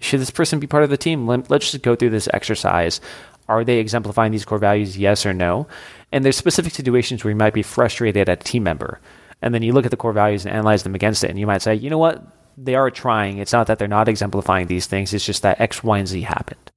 [0.00, 1.26] Should this person be part of the team?
[1.26, 3.00] Let, let's just go through this exercise.
[3.48, 4.98] Are they exemplifying these core values?
[4.98, 5.66] Yes or no?
[6.12, 9.00] And there's specific situations where you might be frustrated at a team member.
[9.42, 11.30] And then you look at the core values and analyze them against it.
[11.30, 12.24] And you might say, you know what?
[12.56, 13.38] They are trying.
[13.38, 15.12] It's not that they're not exemplifying these things.
[15.12, 16.70] It's just that X, Y, and Z happened.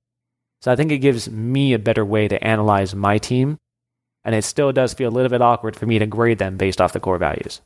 [0.61, 3.57] So I think it gives me a better way to analyze my team.
[4.25, 6.81] And it still does feel a little bit awkward for me to grade them based
[6.81, 7.61] off the core values.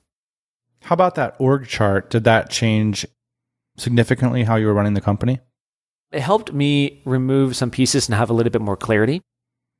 [0.83, 2.09] How about that org chart?
[2.09, 3.05] Did that change
[3.77, 5.39] significantly how you were running the company?
[6.11, 9.21] It helped me remove some pieces and have a little bit more clarity.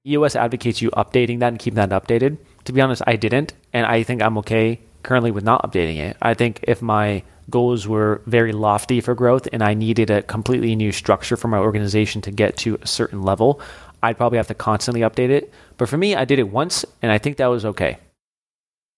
[0.05, 2.37] EOS advocates you updating that and keeping that updated.
[2.65, 3.53] To be honest, I didn't.
[3.73, 6.17] And I think I'm okay currently with not updating it.
[6.21, 10.75] I think if my goals were very lofty for growth and I needed a completely
[10.75, 13.61] new structure for my organization to get to a certain level,
[14.01, 15.51] I'd probably have to constantly update it.
[15.77, 17.97] But for me, I did it once and I think that was okay.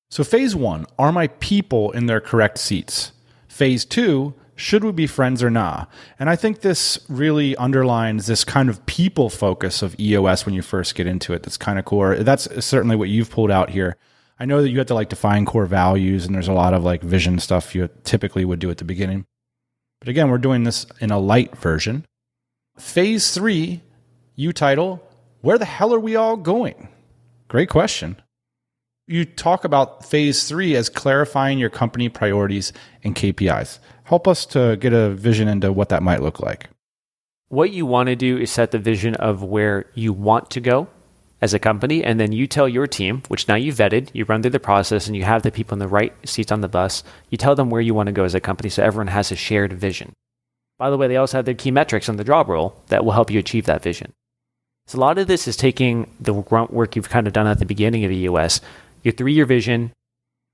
[0.10, 3.14] So, phase one are my people in their correct seats?
[3.48, 5.86] Phase two, should we be friends or nah?
[6.20, 10.62] And I think this really underlines this kind of people focus of EOS when you
[10.62, 11.44] first get into it.
[11.44, 12.18] That's kind of core.
[12.18, 13.98] That's certainly what you've pulled out here.
[14.40, 16.84] I know that you have to like define core values, and there's a lot of
[16.84, 19.26] like vision stuff you typically would do at the beginning.
[20.00, 22.06] But again, we're doing this in a light version.
[22.78, 23.82] Phase three,
[24.36, 25.02] you title,
[25.42, 26.90] Where the hell are we all going?
[27.48, 28.18] Great question.
[29.08, 33.80] You talk about phase three as clarifying your company priorities and KPIs.
[34.06, 36.70] Help us to get a vision into what that might look like.
[37.48, 40.88] What you want to do is set the vision of where you want to go
[41.42, 44.42] as a company, and then you tell your team, which now you've vetted, you run
[44.42, 47.04] through the process, and you have the people in the right seats on the bus.
[47.30, 49.36] You tell them where you want to go as a company so everyone has a
[49.36, 50.14] shared vision.
[50.80, 53.12] By the way, they also have their key metrics on the job role that will
[53.12, 54.14] help you achieve that vision.
[54.88, 57.60] So a lot of this is taking the grunt work you've kind of done at
[57.60, 58.62] the beginning of the EOS,
[59.04, 59.92] your three year vision.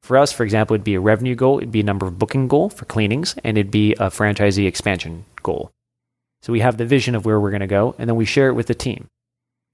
[0.03, 2.47] For us, for example, it'd be a revenue goal, it'd be a number of booking
[2.47, 5.71] goal for cleanings, and it'd be a franchisee expansion goal.
[6.41, 8.47] So we have the vision of where we're going to go, and then we share
[8.47, 9.07] it with the team.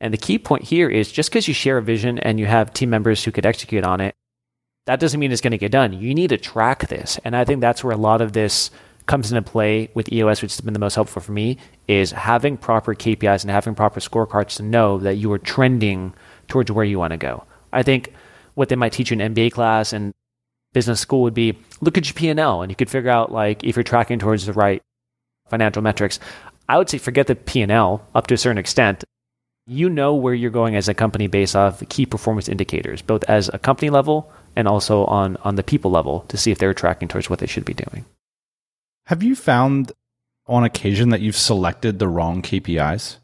[0.02, 2.74] And the key point here is just because you share a vision and you have
[2.74, 4.16] team members who could execute on it,
[4.86, 5.94] that doesn't mean it's going to get done.
[5.94, 7.20] You need to track this.
[7.24, 8.72] And I think that's where a lot of this
[9.06, 11.58] comes into play with EOS, which has been the most helpful for me,
[11.88, 16.14] is having proper KPIs and having proper scorecards to know that you are trending
[16.48, 17.44] towards where you want to go.
[17.72, 18.14] I think
[18.56, 20.14] what they might teach you in MBA class and
[20.74, 23.76] business school would be look at your P&L and you could figure out like if
[23.76, 24.82] you're tracking towards the right
[25.48, 26.20] financial metrics.
[26.68, 29.04] I would say forget the P&L up to a certain extent.
[29.68, 33.50] You know where you're going as a company based off key performance indicators, both as
[33.54, 37.08] a company level and also on on the people level to see if they're tracking
[37.08, 38.06] towards what they should be doing.
[39.08, 39.92] Have you found
[40.48, 43.18] on occasion that you've selected the wrong KPIs?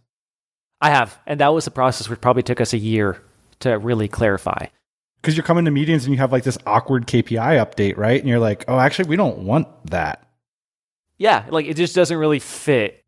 [0.79, 3.21] I have, and that was a process which probably took us a year
[3.59, 4.67] to really clarify.
[5.21, 8.19] Because you're coming to meetings and you have like this awkward KPI update, right?
[8.19, 10.27] And you're like, oh, actually, we don't want that.
[11.17, 13.03] Yeah, like it just doesn't really fit.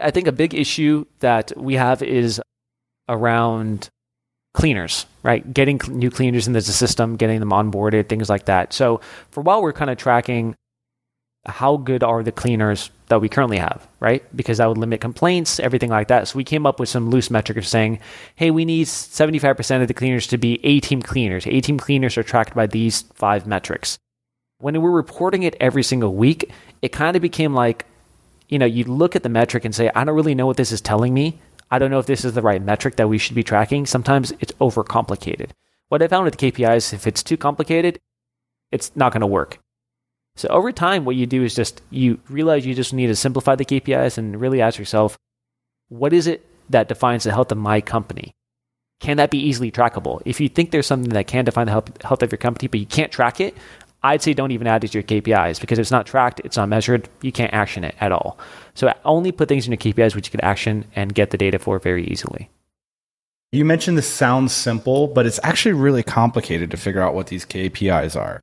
[0.00, 2.42] I think a big issue that we have is
[3.08, 3.88] around
[4.52, 5.54] cleaners, right?
[5.54, 8.72] Getting new cleaners into the system, getting them onboarded, things like that.
[8.72, 10.56] So for a while, we're kind of tracking
[11.46, 14.24] how good are the cleaners that we currently have, right?
[14.36, 16.28] Because that would limit complaints, everything like that.
[16.28, 18.00] So we came up with some loose metric of saying,
[18.34, 21.46] hey, we need 75% of the cleaners to be A team cleaners.
[21.46, 23.98] A team cleaners are tracked by these five metrics.
[24.58, 26.50] When we're reporting it every single week,
[26.82, 27.86] it kind of became like,
[28.48, 30.72] you know, you look at the metric and say, I don't really know what this
[30.72, 31.40] is telling me.
[31.70, 33.86] I don't know if this is the right metric that we should be tracking.
[33.86, 35.50] Sometimes it's overcomplicated.
[35.88, 38.00] What I found with KPIs, if it's too complicated,
[38.72, 39.58] it's not going to work.
[40.36, 43.56] So over time, what you do is just you realize you just need to simplify
[43.56, 45.16] the KPIs and really ask yourself,
[45.88, 48.34] what is it that defines the health of my company?
[49.00, 50.22] Can that be easily trackable?
[50.24, 52.86] If you think there's something that can define the health of your company, but you
[52.86, 53.56] can't track it,
[54.02, 56.68] I'd say don't even add it to your KPIs because it's not tracked, it's not
[56.68, 58.38] measured, you can't action it at all.
[58.74, 61.58] So only put things in your KPIs which you can action and get the data
[61.58, 62.50] for very easily.
[63.52, 67.46] You mentioned this sounds simple, but it's actually really complicated to figure out what these
[67.46, 68.42] KPIs are.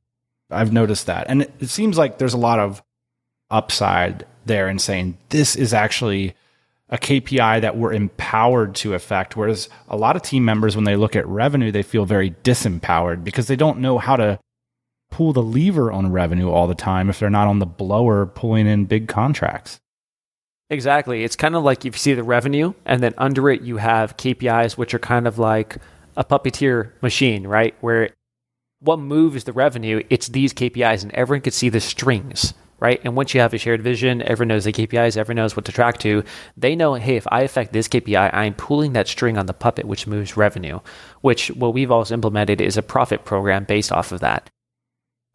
[0.54, 1.26] I've noticed that.
[1.28, 2.82] And it, seems like there's a lot of
[3.50, 6.34] upside there in saying this is actually
[6.88, 9.36] a KPI that we're empowered to affect.
[9.36, 13.24] Whereas a lot of team members, when they look at revenue, they feel very disempowered
[13.24, 14.38] because they don't know how to
[15.10, 18.66] pull the lever on revenue all the time if they're not on the blower pulling
[18.66, 19.78] in big contracts.
[20.70, 21.24] Exactly.
[21.24, 24.16] It's kind of like if you see the revenue and then under it you have
[24.16, 25.76] KPIs, which are kind of like
[26.16, 27.74] a puppeteer machine, right?
[27.80, 28.10] Where
[28.84, 33.00] what moves the revenue, it's these KPIs, and everyone could see the strings, right?
[33.04, 35.72] And once you have a shared vision, everyone knows the KPIs, everyone knows what to
[35.72, 36.22] track to.
[36.56, 39.86] They know, hey, if I affect this KPI, I'm pulling that string on the puppet,
[39.86, 40.80] which moves revenue,
[41.22, 44.50] which what we've also implemented is a profit program based off of that.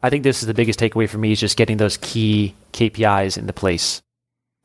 [0.02, 3.38] I think this is the biggest takeaway for me is just getting those key KPIs
[3.38, 4.02] into place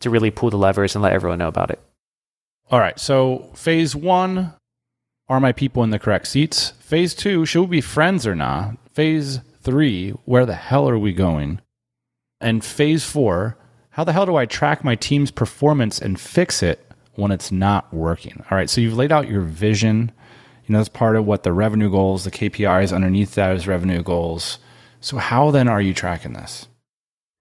[0.00, 1.80] to really pull the levers and let everyone know about it.
[2.70, 2.98] All right.
[2.98, 4.52] So phase one,
[5.28, 6.70] are my people in the correct seats?
[6.80, 8.76] Phase two, should we be friends or not?
[8.92, 11.60] Phase three, where the hell are we going?
[12.40, 13.56] And phase four,
[13.90, 17.92] how the hell do I track my team's performance and fix it when it's not
[17.92, 18.44] working?
[18.50, 20.12] All right, so you've laid out your vision.
[20.66, 24.02] You know, that's part of what the revenue goals, the KPIs underneath that is revenue
[24.02, 24.58] goals.
[25.00, 26.66] So, how then are you tracking this?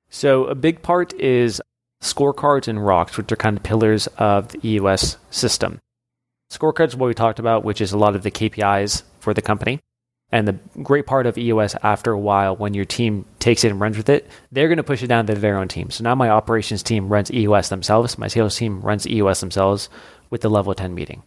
[0.09, 1.61] So, a big part is
[2.01, 5.79] scorecards and rocks, which are kind of pillars of the EOS system.
[6.53, 9.41] Scorecards is what we talked about, which is a lot of the KPIs for the
[9.41, 9.79] company.
[10.31, 13.79] And the great part of EOS after a while, when your team takes it and
[13.79, 15.89] runs with it, they're going to push it down to their own team.
[15.89, 18.17] So now my operations team runs EOS themselves.
[18.17, 19.89] My sales team runs EOS themselves
[20.29, 21.23] with the level 10 meeting.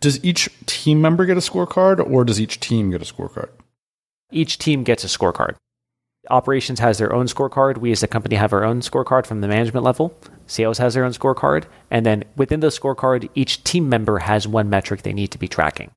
[0.00, 3.50] Does each team member get a scorecard or does each team get a scorecard?
[4.30, 5.56] Each team gets a scorecard.
[6.30, 7.78] Operations has their own scorecard.
[7.78, 10.14] We as a company have our own scorecard from the management level.
[10.46, 11.64] Sales has their own scorecard.
[11.90, 15.48] And then within the scorecard, each team member has one metric they need to be
[15.48, 15.90] tracking.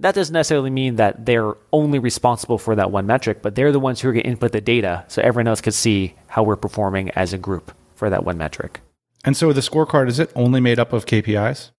[0.00, 3.78] That doesn't necessarily mean that they're only responsible for that one metric, but they're the
[3.78, 6.56] ones who are going to input the data so everyone else can see how we're
[6.56, 8.80] performing as a group for that one metric.
[9.24, 11.70] And so the scorecard, is it only made up of KPIs?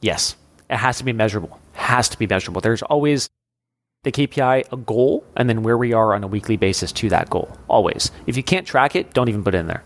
[0.00, 0.36] Yes.
[0.70, 1.58] It has to be measurable.
[1.72, 2.60] Has to be measurable.
[2.60, 3.28] There's always
[4.04, 7.28] the KPI a goal and then where we are on a weekly basis to that
[7.28, 7.56] goal.
[7.66, 8.12] Always.
[8.28, 9.82] If you can't track it, don't even put it in there.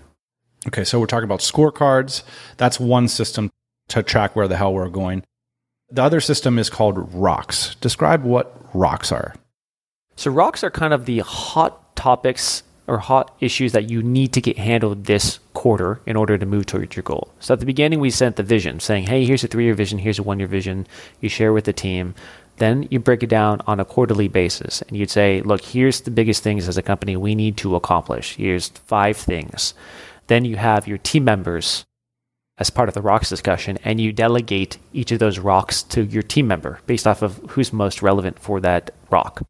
[0.67, 2.23] Okay, so we're talking about scorecards.
[2.57, 3.51] That's one system
[3.89, 5.25] to track where the hell we're going.
[5.91, 7.75] The other system is called rocks.
[7.77, 9.35] Describe what rocks are.
[10.17, 14.41] So rocks are kind of the hot topics or hot issues that you need to
[14.41, 17.33] get handled this quarter in order to move towards your goal.
[17.41, 19.99] So at the beginning, we sent the vision saying, hey, here's a three year vision,
[19.99, 20.87] here's a one year vision.
[21.21, 22.15] You share with the team.
[22.57, 26.11] Then you break it down on a quarterly basis and you'd say, look, here's the
[26.11, 28.37] biggest things as a company we need to accomplish.
[28.37, 29.73] Here's five things.
[30.31, 31.85] Then you have your team members
[32.57, 36.23] as part of the rocks discussion and you delegate each of those rocks to your
[36.23, 39.43] team member based off of who's most relevant for that rock.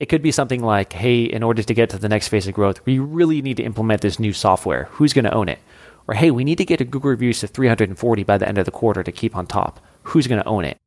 [0.00, 2.54] It could be something like, hey, in order to get to the next phase of
[2.54, 4.88] growth, we really need to implement this new software.
[4.90, 5.60] Who's going to own it?
[6.08, 8.64] Or hey, we need to get a Google reviews to 340 by the end of
[8.64, 9.78] the quarter to keep on top.
[10.02, 10.78] Who's going to own it?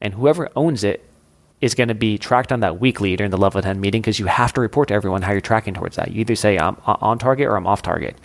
[0.00, 1.04] And whoever owns it
[1.60, 4.26] is going to be tracked on that weekly during the level 10 meeting because you
[4.26, 6.12] have to report to everyone how you're tracking towards that.
[6.12, 8.16] You either say I'm uh, on target or I'm off target.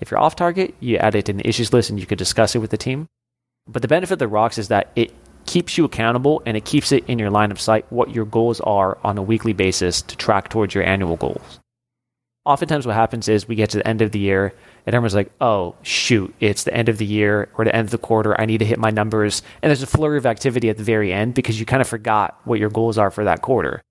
[0.00, 2.54] If you're off target, you add it in the issues list and you could discuss
[2.54, 3.08] it with the team.
[3.66, 5.12] But the benefit of the rocks is that it
[5.46, 8.60] keeps you accountable and it keeps it in your line of sight what your goals
[8.60, 11.60] are on a weekly basis to track towards your annual goals.
[12.44, 14.54] Oftentimes, what happens is we get to the end of the year
[14.86, 17.90] and everyone's like, oh, shoot, it's the end of the year or the end of
[17.90, 18.40] the quarter.
[18.40, 19.42] I need to hit my numbers.
[19.62, 22.40] And there's a flurry of activity at the very end because you kind of forgot
[22.44, 23.82] what your goals are for that quarter.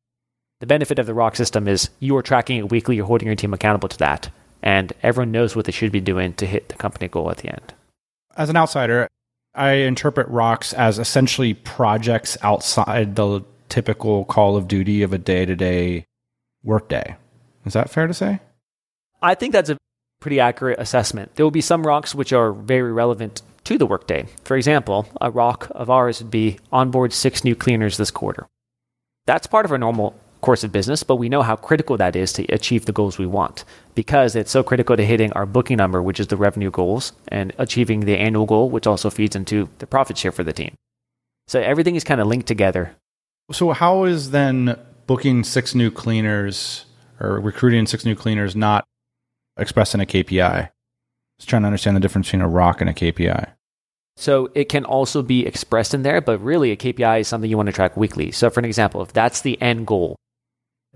[0.62, 3.36] The benefit of the rock system is you are tracking it weekly, you're holding your
[3.36, 4.30] team accountable to that,
[4.66, 7.50] and everyone knows what they should be doing to hit the company goal at the
[7.50, 7.74] end.
[8.36, 9.08] As an outsider,
[9.54, 15.46] I interpret rocks as essentially projects outside the typical Call of Duty of a day
[15.46, 16.06] to day
[16.64, 17.16] workday.
[17.66, 18.40] Is that fair to say?
[19.22, 19.78] I think that's a
[20.20, 21.36] pretty accurate assessment.
[21.36, 24.28] There will be some rocks which are very relevant to the workday.
[24.44, 28.48] For example, a rock of ours would be onboard six new cleaners this quarter.
[29.26, 30.16] That's part of our normal
[30.46, 33.26] course of business, but we know how critical that is to achieve the goals we
[33.26, 33.66] want
[33.96, 37.52] because it's so critical to hitting our booking number, which is the revenue goals, and
[37.58, 40.76] achieving the annual goal, which also feeds into the profit share for the team.
[41.48, 42.96] So everything is kind of linked together.
[43.52, 44.78] So, how is then
[45.08, 46.86] booking six new cleaners
[47.20, 48.86] or recruiting six new cleaners not
[49.58, 50.70] expressed in a KPI?
[51.40, 53.50] Just trying to understand the difference between a rock and a KPI.
[54.18, 57.58] So it can also be expressed in there, but really a KPI is something you
[57.58, 58.32] want to track weekly.
[58.32, 60.16] So for an example, if that's the end goal,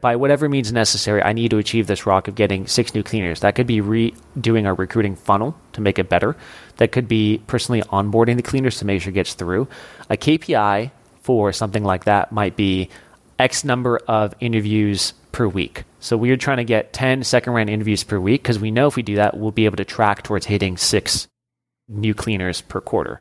[0.01, 3.41] by whatever means necessary, I need to achieve this rock of getting six new cleaners.
[3.41, 6.35] That could be redoing our recruiting funnel to make it better.
[6.77, 9.67] That could be personally onboarding the cleaners to make sure it gets through.
[10.09, 10.91] A KPI
[11.21, 12.89] for something like that might be
[13.37, 15.83] X number of interviews per week.
[15.99, 18.95] So we're trying to get 10 second round interviews per week because we know if
[18.95, 21.27] we do that, we'll be able to track towards hitting six
[21.87, 23.19] new cleaners per quarter.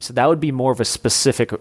[0.00, 1.52] So that would be more of a specific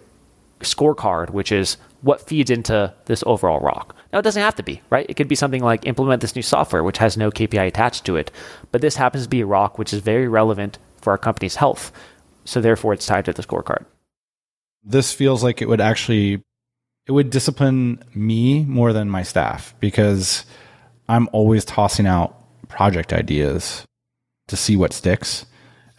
[0.63, 3.95] scorecard, which is what feeds into this overall rock.
[4.11, 5.05] Now, it doesn't have to be, right?
[5.07, 8.15] It could be something like implement this new software, which has no KPI attached to
[8.15, 8.31] it.
[8.71, 11.91] But this happens to be a rock which is very relevant for our company's health.
[12.45, 13.85] So, therefore, it's tied to the scorecard.
[14.83, 16.41] This feels like it would actually
[17.07, 20.45] it would discipline me more than my staff because
[21.09, 22.37] I'm always tossing out
[22.67, 23.85] project ideas
[24.47, 25.45] to see what sticks.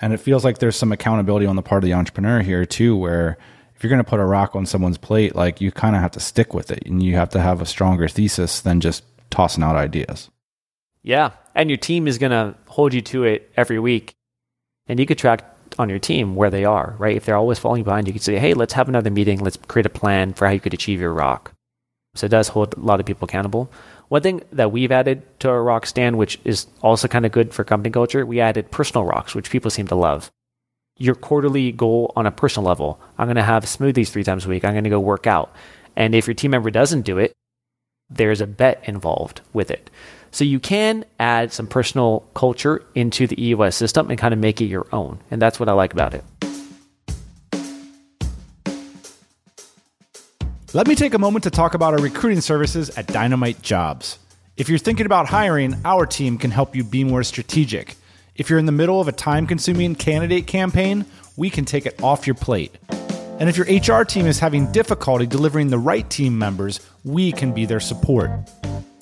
[0.01, 2.97] And it feels like there's some accountability on the part of the entrepreneur here too,
[2.97, 3.37] where
[3.83, 6.13] if you're going to put a rock on someone's plate, like you kind of have
[6.13, 9.65] to stick with it and you have to have a stronger thesis than just tossing
[9.65, 10.31] out ideas.
[11.03, 11.33] Yeah.
[11.57, 14.15] And your team is going to hold you to it every week.
[14.87, 15.45] And you could track
[15.81, 17.17] on your team where they are, right?
[17.17, 19.41] If they're always falling behind, you could say, hey, let's have another meeting.
[19.41, 21.53] Let's create a plan for how you could achieve your rock.
[22.15, 23.69] So it does hold a lot of people accountable.
[24.11, 27.53] One thing that we've added to our rock stand, which is also kind of good
[27.53, 30.31] for company culture, we added personal rocks, which people seem to love
[30.99, 33.01] your quarterly goal on a personal level.
[33.19, 34.65] I'm going to have smoothies three times a week.
[34.65, 35.55] I'm going to go work out.
[35.97, 37.33] And if your team member doesn't do it,
[38.09, 39.91] there's a bet involved with it.
[40.31, 44.61] So you can add some personal culture into the EOS system and kind of make
[44.61, 45.19] it your own.
[45.31, 46.25] And that's what I like about it.
[50.75, 54.19] Let me take a moment to talk about our recruiting services at Dynamite Jobs.
[54.57, 57.95] If you're thinking about hiring, our team can help you be more strategic.
[58.35, 61.05] If you're in the middle of a time consuming candidate campaign,
[61.37, 62.75] we can take it off your plate.
[63.39, 67.53] And if your HR team is having difficulty delivering the right team members, we can
[67.53, 68.31] be their support.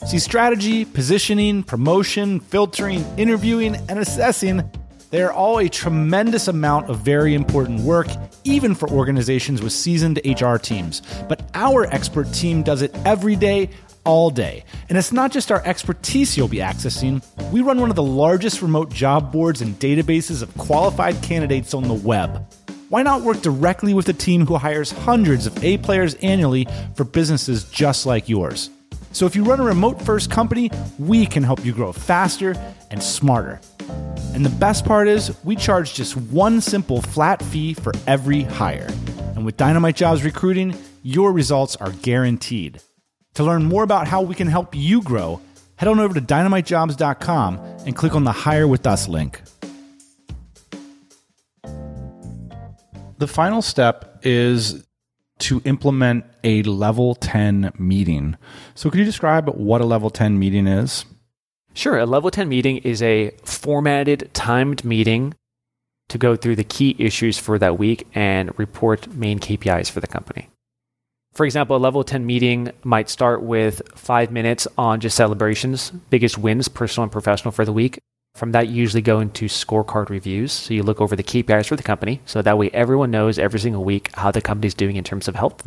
[0.04, 4.68] See, strategy, positioning, promotion, filtering, interviewing, and assessing,
[5.10, 8.08] they are all a tremendous amount of very important work,
[8.42, 11.02] even for organizations with seasoned HR teams.
[11.28, 13.70] But our expert team does it every day
[14.04, 14.64] all day.
[14.88, 17.24] And it's not just our expertise you'll be accessing.
[17.52, 21.84] We run one of the largest remote job boards and databases of qualified candidates on
[21.84, 22.44] the web.
[22.88, 27.04] Why not work directly with a team who hires hundreds of A players annually for
[27.04, 28.68] businesses just like yours?
[29.12, 32.54] So if you run a remote first company, we can help you grow faster
[32.90, 33.60] and smarter.
[34.34, 38.88] And the best part is, we charge just one simple flat fee for every hire.
[39.34, 42.80] And with Dynamite Jobs Recruiting, your results are guaranteed.
[43.34, 45.40] To learn more about how we can help you grow,
[45.76, 49.40] head on over to dynamitejobs.com and click on the Hire with Us link.
[53.18, 54.84] The final step is
[55.40, 58.36] to implement a level 10 meeting.
[58.74, 61.04] So, could you describe what a level 10 meeting is?
[61.74, 61.98] Sure.
[61.98, 65.34] A level 10 meeting is a formatted, timed meeting
[66.08, 70.06] to go through the key issues for that week and report main KPIs for the
[70.06, 70.48] company.
[71.32, 76.36] For example, a level 10 meeting might start with five minutes on just celebrations, biggest
[76.36, 78.00] wins, personal and professional for the week.
[78.34, 80.52] From that, you usually go into scorecard reviews.
[80.52, 82.20] So you look over the KPIs for the company.
[82.26, 85.36] So that way, everyone knows every single week how the company's doing in terms of
[85.36, 85.66] health.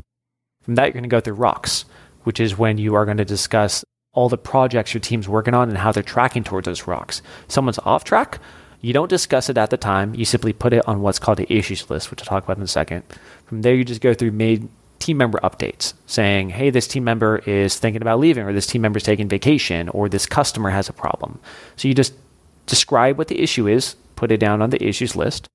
[0.64, 1.86] From that, you're going to go through rocks,
[2.24, 3.84] which is when you are going to discuss
[4.14, 7.22] all the projects your team's working on and how they're tracking towards those rocks.
[7.48, 8.40] Someone's off track,
[8.84, 10.14] you don't discuss it at the time.
[10.14, 12.64] You simply put it on what's called the issues list, which I'll talk about in
[12.64, 13.04] a second.
[13.46, 14.68] From there, you just go through made
[15.04, 18.82] team member updates saying, hey, this team member is thinking about leaving, or this team
[18.82, 21.40] member is taking vacation, or this customer has a problem.
[21.76, 22.14] So you just
[22.66, 25.48] describe what the issue is, put it down on the issues list.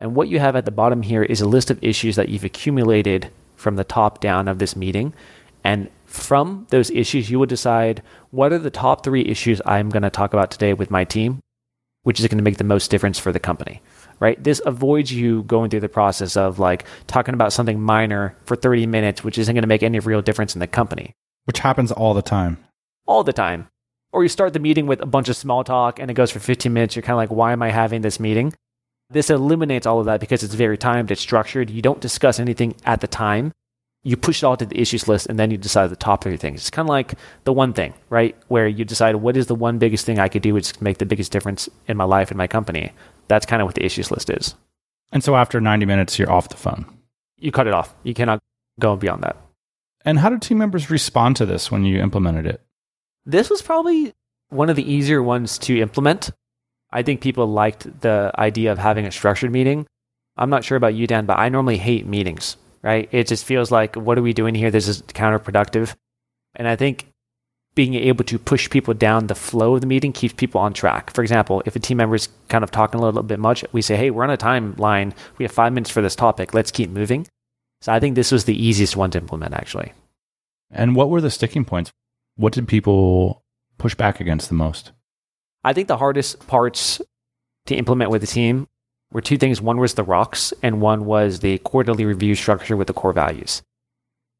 [0.00, 2.44] And what you have at the bottom here is a list of issues that you've
[2.44, 5.12] accumulated from the top down of this meeting.
[5.64, 10.04] And from those issues, you will decide what are the top three issues I'm going
[10.04, 11.40] to talk about today with my team
[12.08, 13.82] which is going to make the most difference for the company,
[14.20, 14.42] right?
[14.42, 18.86] This avoids you going through the process of like talking about something minor for 30
[18.86, 21.14] minutes, which isn't going to make any real difference in the company.
[21.44, 22.58] Which happens all the time.
[23.06, 23.68] All the time.
[24.12, 26.40] Or you start the meeting with a bunch of small talk and it goes for
[26.40, 26.96] 15 minutes.
[26.96, 28.54] You're kind of like, why am I having this meeting?
[29.10, 31.70] This eliminates all of that because it's very timed, it's structured.
[31.70, 33.52] You don't discuss anything at the time
[34.08, 36.36] you push it all to the issues list and then you decide the top three
[36.36, 36.60] things.
[36.60, 37.14] It's kind of like
[37.44, 38.36] the one thing, right?
[38.48, 41.06] Where you decide what is the one biggest thing I could do which make the
[41.06, 42.92] biggest difference in my life and my company.
[43.28, 44.54] That's kind of what the issues list is.
[45.12, 46.86] And so after 90 minutes, you're off the phone.
[47.36, 47.94] You cut it off.
[48.02, 48.40] You cannot
[48.80, 49.36] go beyond that.
[50.04, 52.60] And how did team members respond to this when you implemented it?
[53.24, 54.14] This was probably
[54.48, 56.30] one of the easier ones to implement.
[56.90, 59.86] I think people liked the idea of having a structured meeting.
[60.36, 63.08] I'm not sure about you, Dan, but I normally hate meetings right?
[63.12, 64.70] It just feels like, what are we doing here?
[64.70, 65.94] This is counterproductive.
[66.54, 67.06] And I think
[67.78, 71.14] being able to push people down the flow of the meeting keeps people on track.
[71.14, 73.82] For example, if a team member is kind of talking a little bit much, we
[73.82, 75.14] say, hey, we're on a timeline.
[75.38, 76.52] We have five minutes for this topic.
[76.52, 77.28] Let's keep moving.
[77.80, 79.92] So I think this was the easiest one to implement, actually.
[80.72, 81.92] And what were the sticking points?
[82.34, 83.44] What did people
[83.78, 84.90] push back against the most?
[85.62, 87.00] I think the hardest parts
[87.66, 88.66] to implement with the team
[89.12, 89.60] were two things.
[89.60, 93.62] One was the rocks, and one was the quarterly review structure with the core values.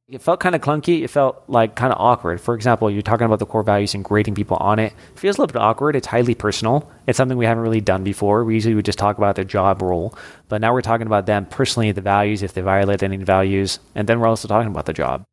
[0.08, 1.02] It felt kind of clunky.
[1.02, 2.40] It felt like kind of awkward.
[2.40, 4.94] For example, you're talking about the core values and grading people on it.
[5.12, 5.96] It feels a little bit awkward.
[5.96, 6.90] It's highly personal.
[7.06, 8.42] It's something we haven't really done before.
[8.42, 10.16] We usually would just talk about their job role,
[10.48, 14.08] but now we're talking about them personally, the values, if they violate any values, and
[14.08, 15.24] then we're also talking about the job.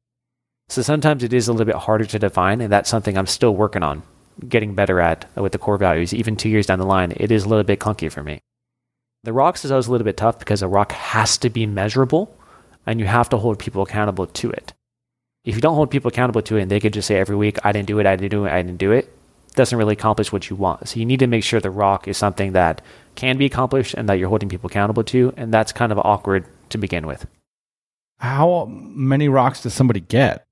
[0.68, 3.56] So sometimes it is a little bit harder to define, and that's something I'm still
[3.56, 4.04] working on,
[4.50, 6.14] getting better at uh, with the core values.
[6.14, 8.42] Even two years down the line, it is a little bit clunky for me.
[9.24, 12.38] The rocks is always a little bit tough because a rock has to be measurable
[12.86, 14.74] and you have to hold people accountable to it.
[15.44, 17.58] If you don't hold people accountable to it and they could just say every week,
[17.64, 19.94] I didn't do it, I didn't do it, I didn't do it, it doesn't really
[19.94, 20.88] accomplish what you want.
[20.88, 22.82] So you need to make sure the rock is something that
[23.16, 25.34] can be accomplished and that you're holding people accountable to.
[25.38, 27.28] And that's kind of awkward to begin with.
[28.18, 30.44] How many rocks does somebody get?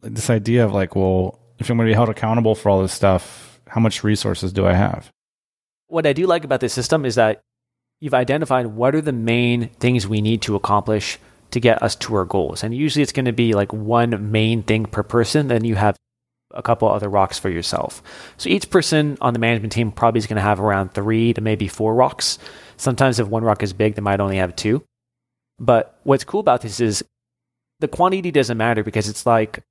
[0.00, 2.92] This idea of like, well, if I'm going to be held accountable for all this
[2.92, 5.10] stuff, how much resources do I have?
[5.88, 7.40] What I do like about this system is that
[8.00, 11.18] you've identified what are the main things we need to accomplish
[11.50, 12.62] to get us to our goals.
[12.62, 15.48] And usually it's going to be like one main thing per person.
[15.48, 15.96] Then you have
[16.52, 18.02] a couple other rocks for yourself.
[18.36, 21.40] So each person on the management team probably is going to have around three to
[21.40, 22.38] maybe four rocks.
[22.76, 24.82] Sometimes if one rock is big, they might only have two.
[25.58, 27.04] But what's cool about this is
[27.80, 29.62] the quantity doesn't matter because it's like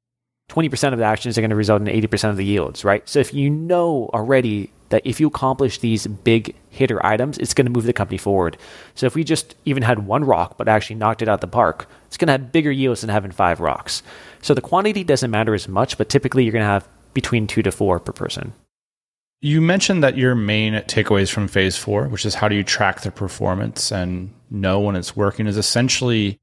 [0.50, 3.08] 20% of the actions are going to result in 80% of the yields, right?
[3.08, 7.66] So if you know already that if you accomplish these big hitter items, it's going
[7.66, 8.58] to move the company forward.
[8.96, 11.90] So if we just even had one rock but actually knocked it out the park,
[12.06, 14.04] it's going to have bigger yields than having five rocks.
[14.42, 17.64] So the quantity doesn't matter as much, but typically you're going to have between two
[17.64, 18.54] to four per person.
[19.42, 23.02] You mentioned that your main takeaways from phase four, which is how do you track
[23.02, 26.40] the performance and know when it's working, is essentially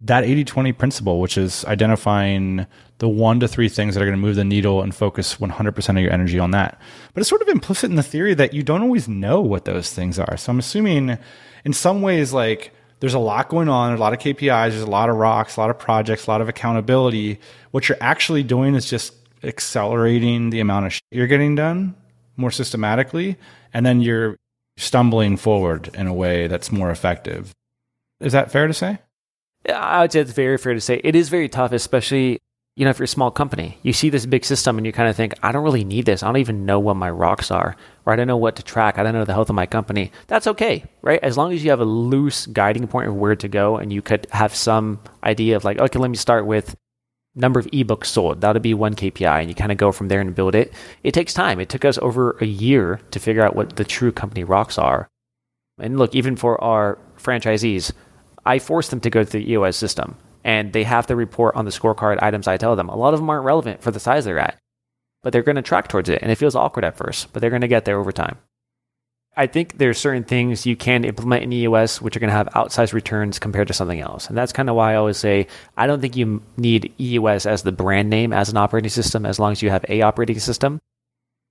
[0.00, 2.66] that 80 20 principle, which is identifying
[2.98, 5.88] the one to three things that are going to move the needle and focus 100%
[5.88, 6.80] of your energy on that.
[7.14, 9.92] But it's sort of implicit in the theory that you don't always know what those
[9.92, 10.36] things are.
[10.36, 11.18] So I'm assuming
[11.64, 14.86] in some ways, like, there's a lot going on, a lot of KPIs, there's a
[14.86, 17.38] lot of rocks, a lot of projects, a lot of accountability.
[17.70, 21.94] What you're actually doing is just accelerating the amount of shit you're getting done
[22.36, 23.36] more systematically,
[23.72, 24.36] and then you're
[24.76, 27.52] stumbling forward in a way that's more effective.
[28.20, 28.98] Is that fair to say?
[29.68, 31.00] I would say it's very fair to say.
[31.02, 32.40] It is very tough, especially
[32.76, 33.78] you know if you're a small company.
[33.82, 36.22] You see this big system and you kind of think, I don't really need this.
[36.22, 38.98] I don't even know what my rocks are, or I don't know what to track.
[38.98, 40.12] I don't know the health of my company.
[40.26, 41.20] That's okay, right?
[41.22, 44.02] As long as you have a loose guiding point of where to go, and you
[44.02, 46.76] could have some idea of like, okay, let me start with
[47.34, 48.40] number of ebooks sold.
[48.40, 50.72] That'll be one KPI, and you kind of go from there and build it.
[51.02, 51.60] It takes time.
[51.60, 55.08] It took us over a year to figure out what the true company rocks are.
[55.78, 57.92] And look, even for our franchisees,
[58.46, 60.16] I force them to go to the EOS system.
[60.46, 62.88] and they have to report on the scorecard items I tell them.
[62.88, 64.56] A lot of them aren't relevant for the size they're at,
[65.24, 66.22] but they're going to track towards it.
[66.22, 68.38] And it feels awkward at first, but they're going to get there over time.
[69.36, 72.46] I think there's certain things you can implement in EOS which are going to have
[72.54, 74.28] outsized returns compared to something else.
[74.28, 77.64] And that's kind of why I always say I don't think you need EOS as
[77.64, 80.78] the brand name as an operating system as long as you have a operating system.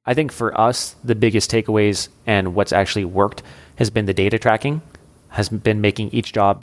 [0.06, 3.44] I think for us, the biggest takeaways and what's actually worked
[3.76, 4.82] has been the data tracking,
[5.30, 6.62] has been making each job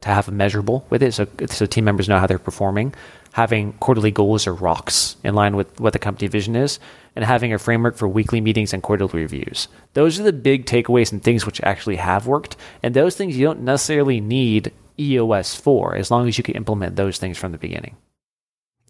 [0.00, 2.94] to have a measurable with it so, so team members know how they're performing,
[3.32, 6.78] having quarterly goals or rocks in line with what the company vision is,
[7.16, 9.68] and having a framework for weekly meetings and quarterly reviews.
[9.94, 12.56] Those are the big takeaways and things which actually have worked.
[12.82, 16.96] And those things you don't necessarily need EOS for as long as you can implement
[16.96, 17.96] those things from the beginning.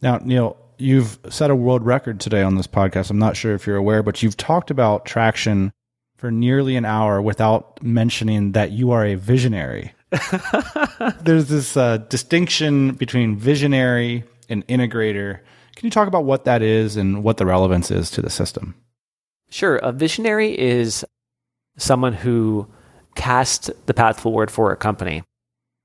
[0.02, 3.10] Now, Neil, you've set a world record today on this podcast.
[3.10, 5.72] I'm not sure if you're aware, but you've talked about traction
[6.16, 9.92] for nearly an hour without mentioning that you are a visionary.
[11.22, 15.40] There's this uh, distinction between visionary and integrator.
[15.76, 18.74] Can you talk about what that is and what the relevance is to the system?
[19.50, 19.76] Sure.
[19.76, 21.04] A visionary is
[21.76, 22.68] someone who
[23.14, 25.22] casts the path forward for a company.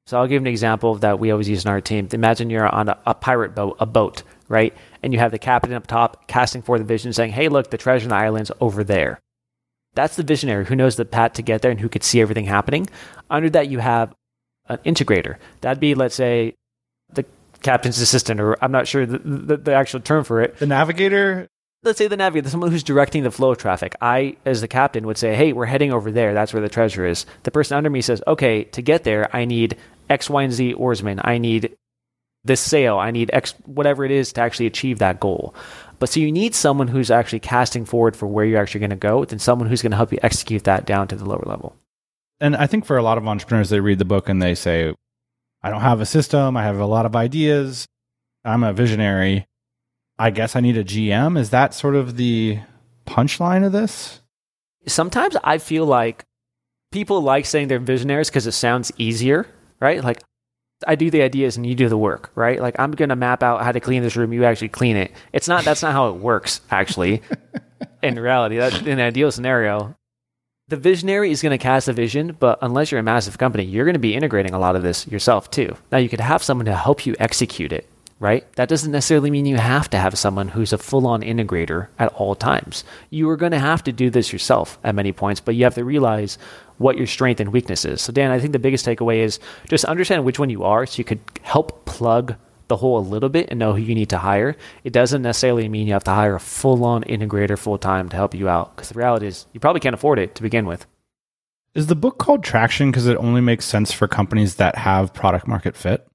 [0.07, 2.07] So I'll give an example that we always use in our team.
[2.11, 4.73] Imagine you're on a, a pirate boat, a boat, right?
[5.03, 7.77] And you have the captain up top casting for the vision, saying, "Hey, look, the
[7.77, 9.19] treasure in the island's over there."
[9.93, 12.45] That's the visionary who knows the path to get there and who could see everything
[12.45, 12.89] happening.
[13.29, 14.15] Under that, you have
[14.69, 15.37] an integrator.
[15.61, 16.55] That'd be, let's say,
[17.11, 17.25] the
[17.61, 20.57] captain's assistant, or I'm not sure the, the, the actual term for it.
[20.57, 21.47] The navigator?
[21.83, 23.95] Let's say the navigator, someone who's directing the flow of traffic.
[24.01, 26.33] I, as the captain, would say, hey, we're heading over there.
[26.33, 27.25] That's where the treasure is.
[27.43, 29.77] The person under me says, okay, to get there, I need
[30.09, 31.21] X, Y, and Z oarsmen.
[31.23, 31.75] I need
[32.43, 32.97] this sail.
[32.97, 35.53] I need X, whatever it is to actually achieve that goal.
[35.99, 38.95] But so you need someone who's actually casting forward for where you're actually going to
[38.95, 41.75] go, then someone who's going to help you execute that down to the lower level.
[42.41, 44.93] And I think for a lot of entrepreneurs, they read the book and they say,
[45.61, 46.55] I don't have a system.
[46.55, 47.87] I have a lot of ideas.
[48.45, 49.45] I'm a visionary.
[50.17, 51.37] I guess I need a GM.
[51.37, 52.59] Is that sort of the
[53.05, 54.21] punchline of this?
[54.87, 56.25] Sometimes I feel like
[56.91, 59.47] people like saying they're visionaries because it sounds easier,
[59.79, 60.03] right?
[60.03, 60.21] Like,
[60.87, 62.61] I do the ideas and you do the work, right?
[62.61, 64.31] Like, I'm going to map out how to clean this room.
[64.31, 65.11] You actually clean it.
[65.33, 67.21] It's not, that's not how it works, actually.
[68.01, 69.95] in reality, that in an ideal scenario,
[70.69, 73.85] the visionary is going to cast a vision, but unless you're a massive company, you're
[73.85, 75.75] going to be integrating a lot of this yourself too.
[75.91, 77.89] Now, you could have someone to help you execute it,
[78.19, 78.49] right?
[78.53, 82.13] That doesn't necessarily mean you have to have someone who's a full on integrator at
[82.13, 82.83] all times.
[83.09, 85.75] You are going to have to do this yourself at many points, but you have
[85.75, 86.37] to realize
[86.77, 87.99] what your strength and weakness is.
[87.99, 90.99] So, Dan, I think the biggest takeaway is just understand which one you are so
[90.99, 92.35] you could help plug
[92.69, 94.55] the hole a little bit and know who you need to hire.
[94.83, 98.15] It doesn't necessarily mean you have to hire a full on integrator full time to
[98.15, 100.85] help you out because the reality is you probably can't afford it to begin with.
[101.75, 105.47] Is the book called Traction because it only makes sense for companies that have product
[105.47, 106.07] market fit?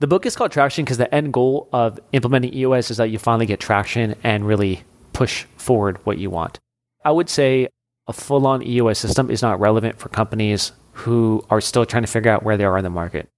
[0.00, 3.18] The book is called Traction because the end goal of implementing EOS is that you
[3.18, 4.82] finally get traction and really
[5.12, 6.58] push forward what you want.
[7.04, 7.68] I would say
[8.08, 12.08] a full on EOS system is not relevant for companies who are still trying to
[12.08, 13.28] figure out where they are in the market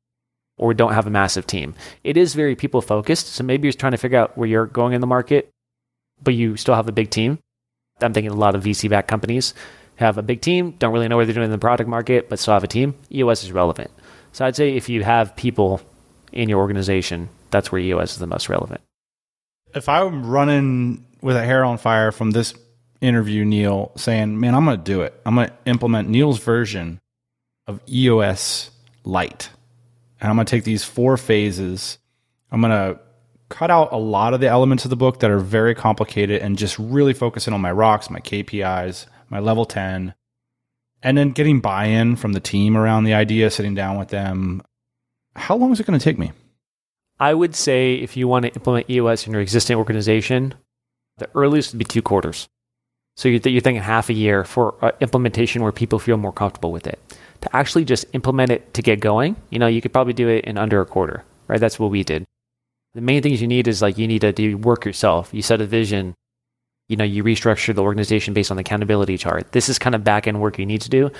[0.56, 1.74] or don't have a massive team.
[2.02, 3.28] It is very people focused.
[3.28, 5.50] So maybe you're trying to figure out where you're going in the market,
[6.22, 7.38] but you still have a big team.
[8.00, 9.54] I'm thinking a lot of VC backed companies
[9.96, 12.38] have a big team, don't really know what they're doing in the product market, but
[12.38, 12.94] still have a team.
[13.12, 13.90] EOS is relevant.
[14.32, 15.80] So I'd say if you have people
[16.32, 18.80] in your organization, that's where EOS is the most relevant.
[19.74, 22.54] If I'm running with a hair on fire from this
[23.00, 26.98] interview, Neil, saying, man, I'm going to do it, I'm going to implement Neil's version
[27.66, 28.70] of EOS
[29.04, 29.50] Lite
[30.20, 31.98] and I'm going to take these four phases.
[32.50, 33.00] I'm going to
[33.48, 36.58] cut out a lot of the elements of the book that are very complicated and
[36.58, 40.14] just really focus in on my rocks, my KPIs, my level 10,
[41.02, 44.62] and then getting buy in from the team around the idea, sitting down with them.
[45.36, 46.32] How long is it going to take me?
[47.20, 50.54] I would say if you want to implement EOS in your existing organization,
[51.18, 52.48] the earliest would be two quarters.
[53.16, 56.86] So you're, thinking half a year for uh, implementation where people feel more comfortable with
[56.86, 56.98] it
[57.44, 60.44] to actually just implement it to get going, you know, you could probably do it
[60.44, 61.60] in under a quarter, right?
[61.60, 62.24] That's what we did.
[62.94, 65.30] The main things you need is like you need to do work yourself.
[65.32, 66.14] You set a vision,
[66.88, 69.50] you know, you restructure the organization based on the accountability chart.
[69.52, 71.10] This is kind of back end work you need to do.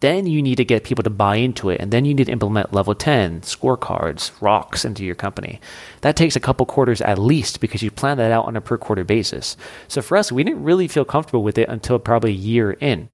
[0.00, 1.80] Then you need to get people to buy into it.
[1.80, 5.60] And then you need to implement level 10 scorecards, rocks into your company.
[6.00, 8.76] That takes a couple quarters at least because you plan that out on a per
[8.76, 9.56] quarter basis.
[9.86, 13.08] So for us, we didn't really feel comfortable with it until probably a year in.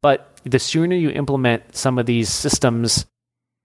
[0.00, 3.06] But the sooner you implement some of these systems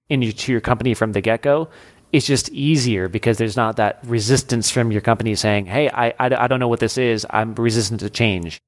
[0.10, 1.70] into your company from the get go,
[2.12, 6.44] it's just easier because there's not that resistance from your company saying, hey, I, I,
[6.44, 7.26] I don't know what this is.
[7.30, 8.60] I'm resistant to change.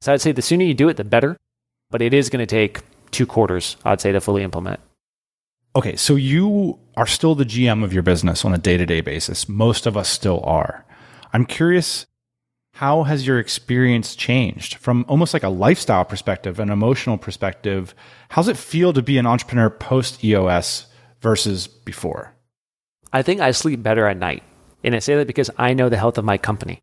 [0.00, 1.36] So I'd say the sooner you do it, the better.
[1.90, 2.80] But it is going to take
[3.10, 4.80] two quarters, I'd say, to fully implement.
[5.74, 9.00] Okay, so you are still the GM of your business on a day to day
[9.00, 9.48] basis.
[9.48, 10.84] Most of us still are.
[11.32, 12.06] I'm curious,
[12.76, 17.94] how has your experience changed from almost like a lifestyle perspective, an emotional perspective?
[18.28, 20.84] How's it feel to be an entrepreneur post EOS
[21.22, 22.34] versus before?
[23.14, 24.42] I think I sleep better at night.
[24.84, 26.80] And I say that because I know the health of my company.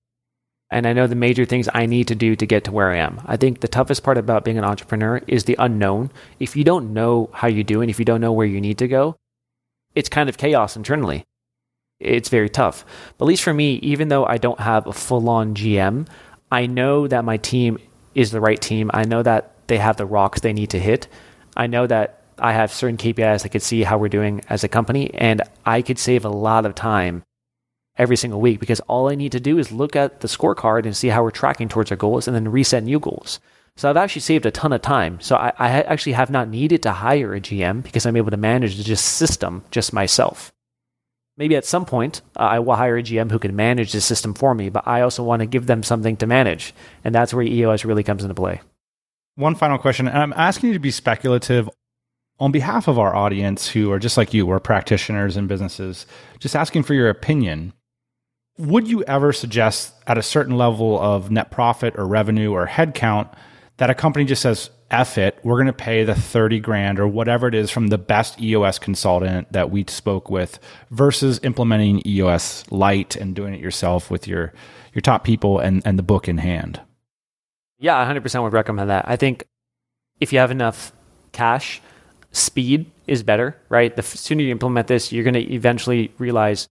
[0.72, 2.98] And I know the major things I need to do to get to where I
[2.98, 3.22] am.
[3.28, 6.10] I think the toughest part about being an entrepreneur is the unknown.
[6.40, 8.80] If you don't know how you do and if you don't know where you need
[8.80, 9.16] to go,
[9.94, 11.24] it's kind of chaos internally.
[12.04, 12.86] It's very tough.
[13.18, 16.08] But at least for me, even though I don't have a full on GM,
[16.52, 17.80] I know that my team
[18.14, 18.92] is the right team.
[18.94, 21.08] I know that they have the rocks they need to hit.
[21.56, 24.68] I know that I have certain KPIs I could see how we're doing as a
[24.68, 27.24] company, and I could save a lot of time
[27.96, 30.96] every single week because all I need to do is look at the scorecard and
[30.96, 33.40] see how we're tracking towards our goals and then reset new goals.
[33.76, 35.20] So I've actually saved a ton of time.
[35.20, 38.38] So I, I actually have not needed to hire a GM because I'm able to
[38.38, 40.52] manage the just system just myself.
[41.36, 44.34] Maybe at some point uh, I will hire a GM who can manage the system
[44.34, 46.74] for me, but I also want to give them something to manage.
[47.04, 48.62] And that's where EOS really comes into play.
[49.36, 51.68] One final question, and I'm asking you to be speculative
[52.40, 56.06] on behalf of our audience who are just like you, we're practitioners and businesses,
[56.40, 57.74] just asking for your opinion.
[58.58, 63.34] Would you ever suggest at a certain level of net profit or revenue or headcount
[63.78, 67.08] that a company just says, F it, we're going to pay the 30 grand or
[67.08, 70.60] whatever it is from the best EOS consultant that we spoke with
[70.92, 74.54] versus implementing EOS light and doing it yourself with your,
[74.94, 76.80] your top people and, and the book in hand?
[77.80, 79.06] Yeah, 100% would recommend that.
[79.08, 79.46] I think
[80.20, 80.94] if you have enough
[81.32, 81.82] cash,
[82.32, 83.96] speed is better, right?
[83.96, 86.68] The sooner you implement this, you're going to eventually realize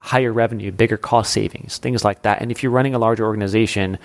[0.00, 2.42] higher revenue, bigger cost savings, things like that.
[2.42, 3.98] And if you're running a larger organization,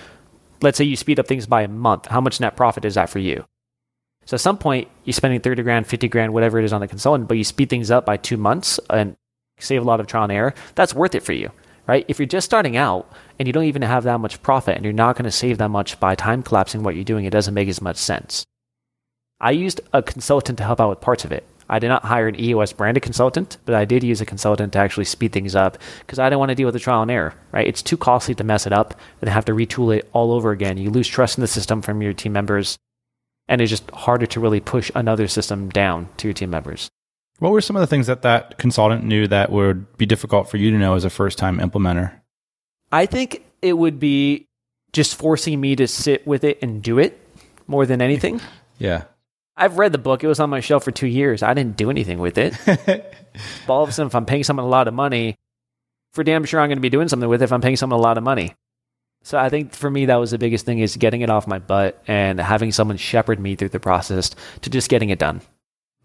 [0.61, 3.09] let's say you speed up things by a month, how much net profit is that
[3.09, 3.45] for you?
[4.25, 6.87] So at some point, you're spending 30 grand, 50 grand, whatever it is on the
[6.87, 9.15] consultant, but you speed things up by two months and
[9.59, 10.53] save a lot of trial and error.
[10.75, 11.51] That's worth it for you,
[11.87, 12.05] right?
[12.07, 14.93] If you're just starting out and you don't even have that much profit and you're
[14.93, 17.69] not going to save that much by time collapsing what you're doing, it doesn't make
[17.69, 18.45] as much sense.
[19.41, 21.47] I used a consultant to help out with parts of it.
[21.69, 24.79] I did not hire an EOS branded consultant, but I did use a consultant to
[24.79, 27.35] actually speed things up because I didn't want to deal with the trial and error,
[27.51, 27.67] right?
[27.67, 30.77] It's too costly to mess it up and have to retool it all over again.
[30.77, 32.77] You lose trust in the system from your team members,
[33.47, 36.89] and it's just harder to really push another system down to your team members.
[37.37, 40.57] What were some of the things that that consultant knew that would be difficult for
[40.57, 42.19] you to know as a first time implementer?
[42.91, 44.47] I think it would be
[44.91, 47.19] just forcing me to sit with it and do it
[47.67, 48.41] more than anything.
[48.79, 49.03] yeah.
[49.59, 50.23] I've read the book.
[50.23, 51.43] It was on my shelf for two years.
[51.43, 52.53] I didn't do anything with it.
[52.65, 53.13] but
[53.67, 55.35] all of a sudden, if I'm paying someone a lot of money,
[56.13, 57.99] for damn sure I'm going to be doing something with it if I'm paying someone
[57.99, 58.55] a lot of money.
[59.21, 61.59] So I think for me, that was the biggest thing is getting it off my
[61.59, 64.31] butt and having someone shepherd me through the process
[64.61, 65.41] to just getting it done.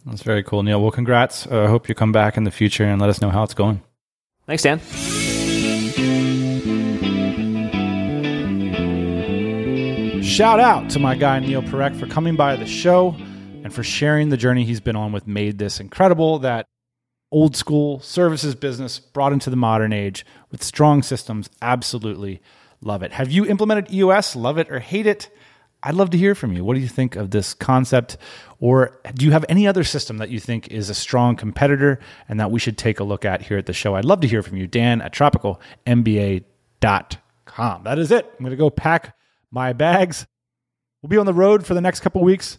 [0.04, 0.82] That's very cool, Neil.
[0.82, 1.46] Well, congrats.
[1.46, 3.54] I uh, hope you come back in the future and let us know how it's
[3.54, 3.80] going.
[4.46, 4.80] Thanks, Dan.
[10.22, 13.16] Shout out to my guy, Neil Parekh, for coming by the show
[13.64, 16.66] and for sharing the journey he's been on with MaidThis Incredible that
[17.32, 21.50] old school services business brought into the modern age with strong systems.
[21.60, 22.40] Absolutely
[22.80, 23.12] love it.
[23.12, 24.36] Have you implemented EOS?
[24.36, 25.30] Love it or hate it?
[25.82, 26.64] I'd love to hear from you.
[26.64, 28.16] What do you think of this concept?
[28.60, 31.98] Or do you have any other system that you think is a strong competitor
[32.28, 33.94] and that we should take a look at here at the show?
[33.94, 34.66] I'd love to hear from you.
[34.66, 37.84] Dan at tropicalmba.com.
[37.84, 38.24] That is it.
[38.24, 39.16] I'm going to go pack
[39.50, 40.26] my bags.
[41.02, 42.58] We'll be on the road for the next couple weeks.